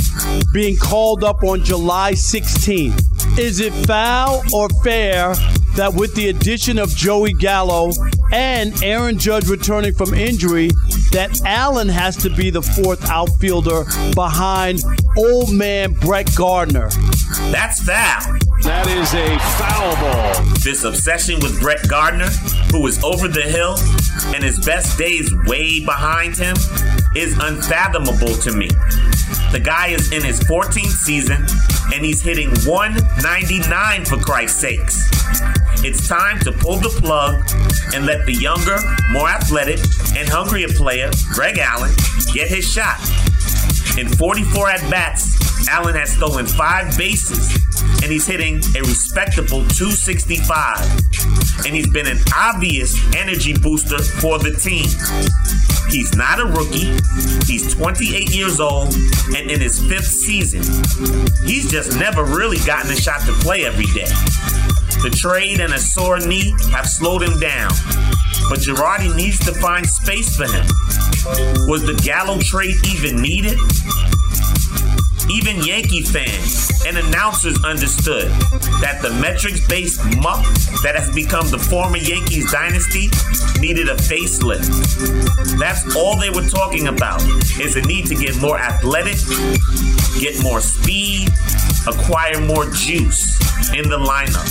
being 0.54 0.78
called 0.78 1.24
up 1.24 1.44
on 1.44 1.64
July 1.64 2.14
16th. 2.14 3.38
Is 3.40 3.60
it 3.60 3.74
foul 3.86 4.44
or 4.54 4.70
fair 4.84 5.34
that 5.76 5.94
with 5.94 6.16
the 6.16 6.30
addition 6.30 6.78
of 6.78 6.90
Joey 6.96 7.34
Gallo 7.34 7.92
and 8.32 8.82
Aaron 8.84 9.18
Judge 9.18 9.48
returning 9.48 9.94
from 9.94 10.14
injury, 10.14 10.70
that 11.12 11.42
Allen 11.46 11.90
has 11.90 12.16
to 12.18 12.30
be 12.30 12.50
the 12.50 12.62
fourth 12.62 13.10
outfielder 13.10 13.86
behind 14.16 14.80
old 15.18 15.52
man 15.54 15.94
Brett 15.94 16.34
Gardner? 16.36 16.90
That's 17.52 17.82
foul. 17.84 18.40
That 18.64 18.88
is 18.88 19.14
a 19.14 19.38
foul 19.58 19.96
ball. 19.96 20.56
This 20.64 20.84
obsession 20.84 21.40
with 21.42 21.60
Brett 21.60 21.88
Gardner, 21.90 22.30
who 22.72 22.86
is 22.88 23.04
over 23.04 23.28
the 23.28 23.42
hill 23.42 23.76
and 24.34 24.44
his 24.44 24.64
best 24.66 24.98
days 24.98 25.34
way 25.46 25.84
behind 25.86 26.36
him, 26.36 26.56
is 27.16 27.38
unfathomable 27.40 28.36
to 28.42 28.54
me. 28.54 28.68
The 29.52 29.62
guy 29.64 29.88
is 29.88 30.12
in 30.12 30.24
his 30.24 30.40
14th 30.42 30.86
season 30.86 31.46
and 31.94 32.04
he's 32.04 32.22
hitting 32.22 32.50
199 32.66 34.06
for 34.06 34.18
Christ's 34.18 34.60
sakes. 34.60 35.10
It's 35.86 36.08
time 36.08 36.40
to 36.40 36.52
pull 36.52 36.78
the 36.78 36.90
plug 36.90 37.44
and 37.94 38.06
let 38.06 38.26
the 38.26 38.34
younger, 38.34 38.78
more 39.12 39.30
athletic, 39.30 39.78
and 40.18 40.28
hungrier 40.28 40.70
player, 40.70 41.12
Greg 41.34 41.60
Allen, 41.60 41.92
get 42.34 42.48
his 42.48 42.66
shot. 42.66 43.00
In 43.98 44.08
44 44.10 44.70
at 44.70 44.90
bats, 44.90 45.38
Allen 45.70 45.96
has 45.96 46.12
stolen 46.12 46.46
five 46.46 46.98
bases 46.98 47.56
and 48.04 48.12
he's 48.12 48.26
hitting 48.26 48.58
a 48.76 48.82
respectable 48.82 49.66
265. 49.68 51.66
And 51.66 51.76
he's 51.76 51.90
been 51.90 52.08
an 52.08 52.20
obvious 52.36 52.98
energy 53.16 53.54
booster 53.54 54.02
for 54.02 54.40
the 54.40 54.52
team. 54.52 54.86
He's 55.90 56.16
not 56.16 56.40
a 56.40 56.46
rookie. 56.46 56.92
He's 57.46 57.74
28 57.76 58.36
years 58.36 58.60
old 58.60 58.94
and 59.36 59.50
in 59.50 59.62
his 59.62 59.80
fifth 59.88 60.08
season. 60.08 60.62
He's 61.46 61.70
just 61.70 61.98
never 61.98 62.24
really 62.24 62.58
gotten 62.66 62.92
a 62.92 62.96
shot 62.96 63.22
to 63.22 63.34
play 63.34 63.66
every 63.66 63.86
day. 63.86 64.12
The 65.04 65.10
trade 65.10 65.60
and 65.60 65.74
a 65.74 65.80
sore 65.80 66.20
knee 66.20 66.56
have 66.72 66.88
slowed 66.88 67.24
him 67.24 67.38
down, 67.40 67.72
but 68.50 68.60
Girardi 68.60 69.14
needs 69.16 69.38
to 69.46 69.54
find 69.54 69.86
space 69.86 70.36
for 70.36 70.46
him. 70.46 70.66
Was 71.68 71.84
the 71.84 72.00
Gallo 72.04 72.40
trade 72.40 72.76
even 72.88 73.22
needed? 73.22 73.58
Even 75.30 75.64
Yankee 75.64 76.02
fans 76.02 76.84
and 76.86 76.98
announcers 76.98 77.58
understood 77.64 78.30
that 78.82 79.00
the 79.02 79.10
metrics 79.22 79.66
based 79.68 80.04
muck 80.22 80.44
that 80.84 80.96
has 80.96 81.10
become 81.16 81.50
the 81.50 81.58
former 81.58 81.98
Yankees 81.98 82.52
dynasty 82.52 83.08
needed 83.60 83.88
a 83.88 83.96
facelift. 83.96 84.68
That's 85.58 85.96
all 85.96 86.20
they 86.20 86.30
were 86.30 86.48
talking 86.48 86.88
about 86.88 87.22
is 87.60 87.76
the 87.76 87.82
need 87.88 88.08
to 88.08 88.16
get 88.16 88.40
more 88.42 88.60
athletic, 88.60 89.18
get 90.20 90.42
more 90.44 90.60
speed, 90.60 91.30
acquire 91.88 92.40
more 92.42 92.66
juice 92.72 93.40
in 93.74 93.90
the 93.90 93.98
lineup. 93.98 94.48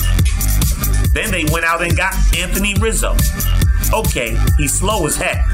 Then 1.12 1.30
they 1.30 1.44
went 1.52 1.66
out 1.66 1.82
and 1.82 1.94
got 1.94 2.14
Anthony 2.36 2.74
Rizzo. 2.80 3.14
Okay, 3.92 4.38
he's 4.56 4.72
slow 4.72 5.06
as 5.06 5.16
heck, 5.16 5.44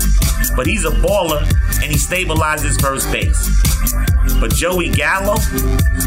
but 0.54 0.66
he's 0.66 0.84
a 0.84 0.90
baller 0.90 1.42
and 1.82 1.90
he 1.90 1.98
stabilizes 1.98 2.80
first 2.80 3.10
base. 3.10 3.67
But 4.40 4.54
Joey 4.54 4.88
Gallo, 4.90 5.36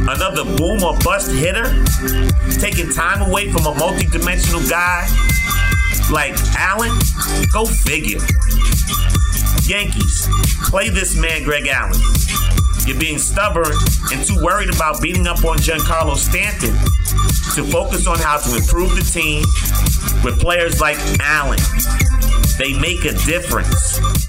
another 0.08 0.46
boom 0.46 0.84
or 0.84 0.98
bust 1.00 1.32
hitter, 1.32 1.84
taking 2.60 2.92
time 2.92 3.22
away 3.22 3.52
from 3.52 3.66
a 3.66 3.76
multi-dimensional 3.76 4.62
guy 4.70 5.08
like 6.12 6.36
Allen, 6.58 6.92
go 7.52 7.66
figure. 7.66 8.20
Yankees, 9.64 10.28
play 10.70 10.90
this 10.90 11.16
man, 11.16 11.44
Greg 11.44 11.68
Allen. 11.68 12.00
You're 12.86 13.00
being 13.00 13.20
stubborn 13.20 13.74
and 14.12 14.26
too 14.26 14.42
worried 14.44 14.74
about 14.74 15.02
beating 15.02 15.28
up 15.28 15.44
on 15.46 15.58
Giancarlo 15.58 16.16
Stanton 16.16 16.74
to 17.56 17.64
focus 17.72 18.08
on 18.08 18.18
how 18.20 18.38
to 18.38 18.56
improve 18.56 18.96
the 18.96 19.02
team 19.02 19.44
with 20.24 20.40
players 20.40 20.82
like 20.82 20.98
Allen. 21.20 21.60
They 22.58 22.78
make 22.80 23.06
a 23.06 23.14
difference. 23.26 24.21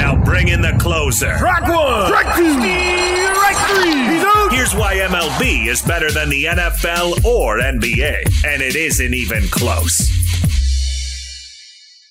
Now 0.00 0.16
bring 0.24 0.48
in 0.48 0.62
the 0.62 0.74
closer. 0.80 1.36
Strike 1.36 1.68
one! 1.68 2.06
Strike 2.06 2.34
two! 2.34 2.54
Strike 2.54 3.56
three! 3.68 4.14
He's 4.14 4.24
out! 4.24 4.50
Here's 4.50 4.74
why 4.74 4.94
MLB 4.94 5.66
is 5.66 5.82
better 5.82 6.10
than 6.10 6.30
the 6.30 6.46
NFL 6.46 7.22
or 7.22 7.58
NBA, 7.58 8.44
and 8.46 8.62
it 8.62 8.76
isn't 8.76 9.12
even 9.12 9.42
close. 9.48 10.08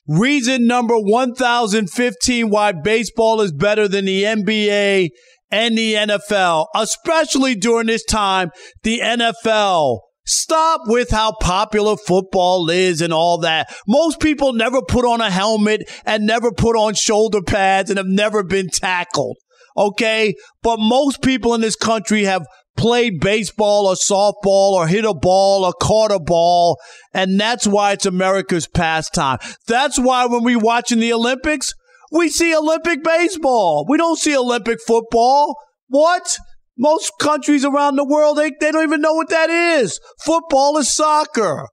Reason 0.07 0.67
number 0.67 0.99
1015 0.99 2.51
why 2.51 2.73
baseball 2.73 3.41
is 3.41 3.51
better 3.51 3.87
than 3.87 4.05
the 4.05 4.23
NBA 4.23 5.09
and 5.49 5.75
the 5.75 5.95
NFL, 5.95 6.67
especially 6.75 7.55
during 7.55 7.87
this 7.87 8.05
time, 8.05 8.51
the 8.83 8.99
NFL. 8.99 10.01
Stop 10.29 10.81
with 10.85 11.09
how 11.09 11.33
popular 11.41 11.97
football 11.97 12.69
is 12.69 13.01
and 13.01 13.11
all 13.11 13.39
that. 13.39 13.73
Most 13.87 14.19
people 14.19 14.53
never 14.53 14.79
put 14.83 15.03
on 15.03 15.21
a 15.21 15.31
helmet 15.31 15.89
and 16.05 16.27
never 16.27 16.51
put 16.51 16.75
on 16.75 16.93
shoulder 16.93 17.41
pads 17.41 17.89
and 17.89 17.97
have 17.97 18.05
never 18.05 18.43
been 18.43 18.69
tackled. 18.69 19.37
Okay. 19.75 20.35
But 20.61 20.77
most 20.79 21.23
people 21.23 21.55
in 21.55 21.61
this 21.61 21.75
country 21.75 22.25
have 22.25 22.45
played 22.77 23.19
baseball 23.21 23.87
or 23.87 23.95
softball 23.95 24.73
or 24.73 24.85
hit 24.85 25.03
a 25.03 25.15
ball 25.15 25.65
or 25.65 25.73
caught 25.73 26.11
a 26.11 26.19
ball. 26.19 26.77
And 27.11 27.39
that's 27.39 27.65
why 27.65 27.93
it's 27.93 28.05
America's 28.05 28.67
pastime. 28.67 29.39
That's 29.67 29.97
why 29.97 30.27
when 30.27 30.43
we 30.43 30.55
watching 30.55 30.99
the 30.99 31.11
Olympics, 31.11 31.73
we 32.11 32.29
see 32.29 32.55
Olympic 32.55 33.03
baseball. 33.03 33.83
We 33.89 33.97
don't 33.97 34.19
see 34.19 34.37
Olympic 34.37 34.79
football. 34.85 35.55
What? 35.87 36.37
Most 36.79 37.11
countries 37.19 37.65
around 37.65 37.97
the 37.97 38.07
world, 38.07 38.37
they, 38.37 38.51
they 38.59 38.71
don't 38.71 38.83
even 38.83 39.01
know 39.01 39.13
what 39.13 39.29
that 39.29 39.49
is. 39.49 39.99
Football 40.23 40.77
is 40.77 40.93
soccer. 40.93 41.67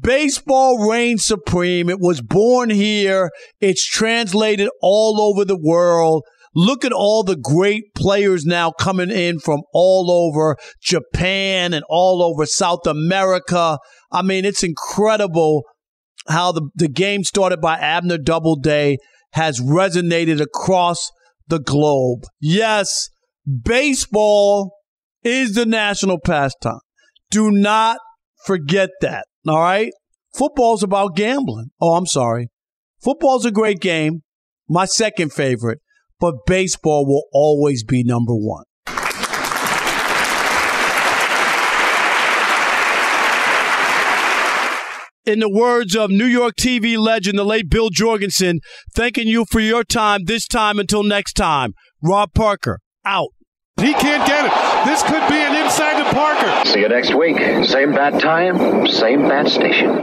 Baseball 0.00 0.88
reigns 0.88 1.22
supreme. 1.22 1.90
It 1.90 2.00
was 2.00 2.22
born 2.22 2.70
here. 2.70 3.30
It's 3.60 3.86
translated 3.86 4.70
all 4.80 5.20
over 5.20 5.44
the 5.44 5.58
world. 5.60 6.24
Look 6.54 6.82
at 6.82 6.92
all 6.92 7.24
the 7.24 7.36
great 7.36 7.94
players 7.94 8.46
now 8.46 8.70
coming 8.70 9.10
in 9.10 9.38
from 9.38 9.60
all 9.74 10.10
over 10.10 10.56
Japan 10.82 11.74
and 11.74 11.84
all 11.90 12.22
over 12.22 12.46
South 12.46 12.86
America. 12.86 13.78
I 14.10 14.22
mean, 14.22 14.46
it's 14.46 14.62
incredible 14.62 15.64
how 16.28 16.52
the, 16.52 16.70
the 16.74 16.88
game 16.88 17.24
started 17.24 17.60
by 17.60 17.76
Abner 17.76 18.18
Doubleday 18.18 18.96
has 19.32 19.60
resonated 19.60 20.40
across 20.40 21.10
the 21.48 21.58
globe. 21.58 22.24
Yes, 22.40 23.08
baseball 23.46 24.74
is 25.22 25.54
the 25.54 25.66
national 25.66 26.18
pastime. 26.20 26.80
Do 27.30 27.50
not 27.50 27.98
forget 28.44 28.90
that. 29.00 29.26
All 29.46 29.60
right. 29.60 29.92
Football's 30.34 30.82
about 30.82 31.16
gambling. 31.16 31.70
Oh, 31.80 31.94
I'm 31.94 32.06
sorry. 32.06 32.48
Football's 33.02 33.44
a 33.44 33.50
great 33.50 33.80
game. 33.80 34.22
My 34.68 34.84
second 34.84 35.32
favorite, 35.32 35.80
but 36.18 36.34
baseball 36.46 37.04
will 37.06 37.24
always 37.32 37.84
be 37.84 38.02
number 38.04 38.32
one. 38.32 38.64
In 45.24 45.38
the 45.38 45.48
words 45.48 45.94
of 45.94 46.10
New 46.10 46.26
York 46.26 46.54
TV 46.58 46.98
legend, 46.98 47.38
the 47.38 47.44
late 47.44 47.70
Bill 47.70 47.90
Jorgensen, 47.90 48.58
thanking 48.94 49.28
you 49.28 49.44
for 49.44 49.60
your 49.60 49.84
time 49.84 50.24
this 50.24 50.48
time 50.48 50.80
until 50.80 51.04
next 51.04 51.34
time. 51.34 51.74
Rob 52.02 52.30
Parker, 52.34 52.80
out. 53.04 53.32
He 53.80 53.92
can't 53.94 54.26
get 54.26 54.44
it. 54.44 54.86
This 54.86 55.02
could 55.02 55.28
be 55.28 55.36
an 55.36 55.64
inside 55.64 55.98
to 56.02 56.14
Parker. 56.14 56.68
See 56.70 56.80
you 56.80 56.88
next 56.88 57.14
week. 57.14 57.38
Same 57.64 57.92
bat 57.92 58.20
time, 58.20 58.86
same 58.86 59.28
bat 59.28 59.48
station. 59.48 60.02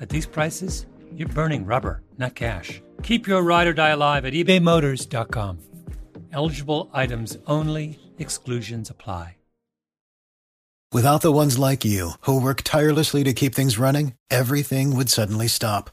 at 0.00 0.08
these 0.08 0.26
prices, 0.26 0.86
you're 1.14 1.28
burning 1.28 1.64
rubber, 1.64 2.02
not 2.18 2.34
cash. 2.34 2.82
Keep 3.02 3.26
your 3.26 3.42
ride 3.42 3.66
or 3.66 3.72
die 3.72 3.90
alive 3.90 4.24
at 4.24 4.32
ebaymotors.com. 4.32 5.58
Eligible 6.32 6.90
items 6.92 7.36
only, 7.46 7.98
exclusions 8.18 8.90
apply. 8.90 9.36
Without 10.92 11.22
the 11.22 11.32
ones 11.32 11.58
like 11.58 11.84
you, 11.84 12.12
who 12.20 12.40
work 12.40 12.62
tirelessly 12.62 13.24
to 13.24 13.32
keep 13.32 13.52
things 13.52 13.78
running, 13.78 14.14
everything 14.30 14.94
would 14.94 15.10
suddenly 15.10 15.48
stop. 15.48 15.90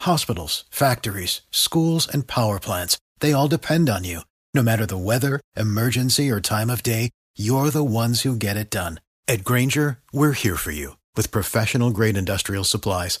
Hospitals, 0.00 0.64
factories, 0.72 1.42
schools, 1.52 2.08
and 2.08 2.26
power 2.26 2.58
plants, 2.58 2.98
they 3.20 3.32
all 3.32 3.46
depend 3.46 3.88
on 3.88 4.02
you. 4.02 4.22
No 4.52 4.60
matter 4.60 4.86
the 4.86 4.98
weather, 4.98 5.40
emergency, 5.56 6.28
or 6.32 6.40
time 6.40 6.68
of 6.68 6.82
day, 6.82 7.10
you're 7.36 7.70
the 7.70 7.84
ones 7.84 8.22
who 8.22 8.34
get 8.34 8.56
it 8.56 8.70
done. 8.70 8.98
At 9.28 9.44
Grainger, 9.44 9.98
we're 10.12 10.32
here 10.32 10.56
for 10.56 10.72
you 10.72 10.96
with 11.14 11.30
professional 11.30 11.92
grade 11.92 12.16
industrial 12.16 12.64
supplies. 12.64 13.20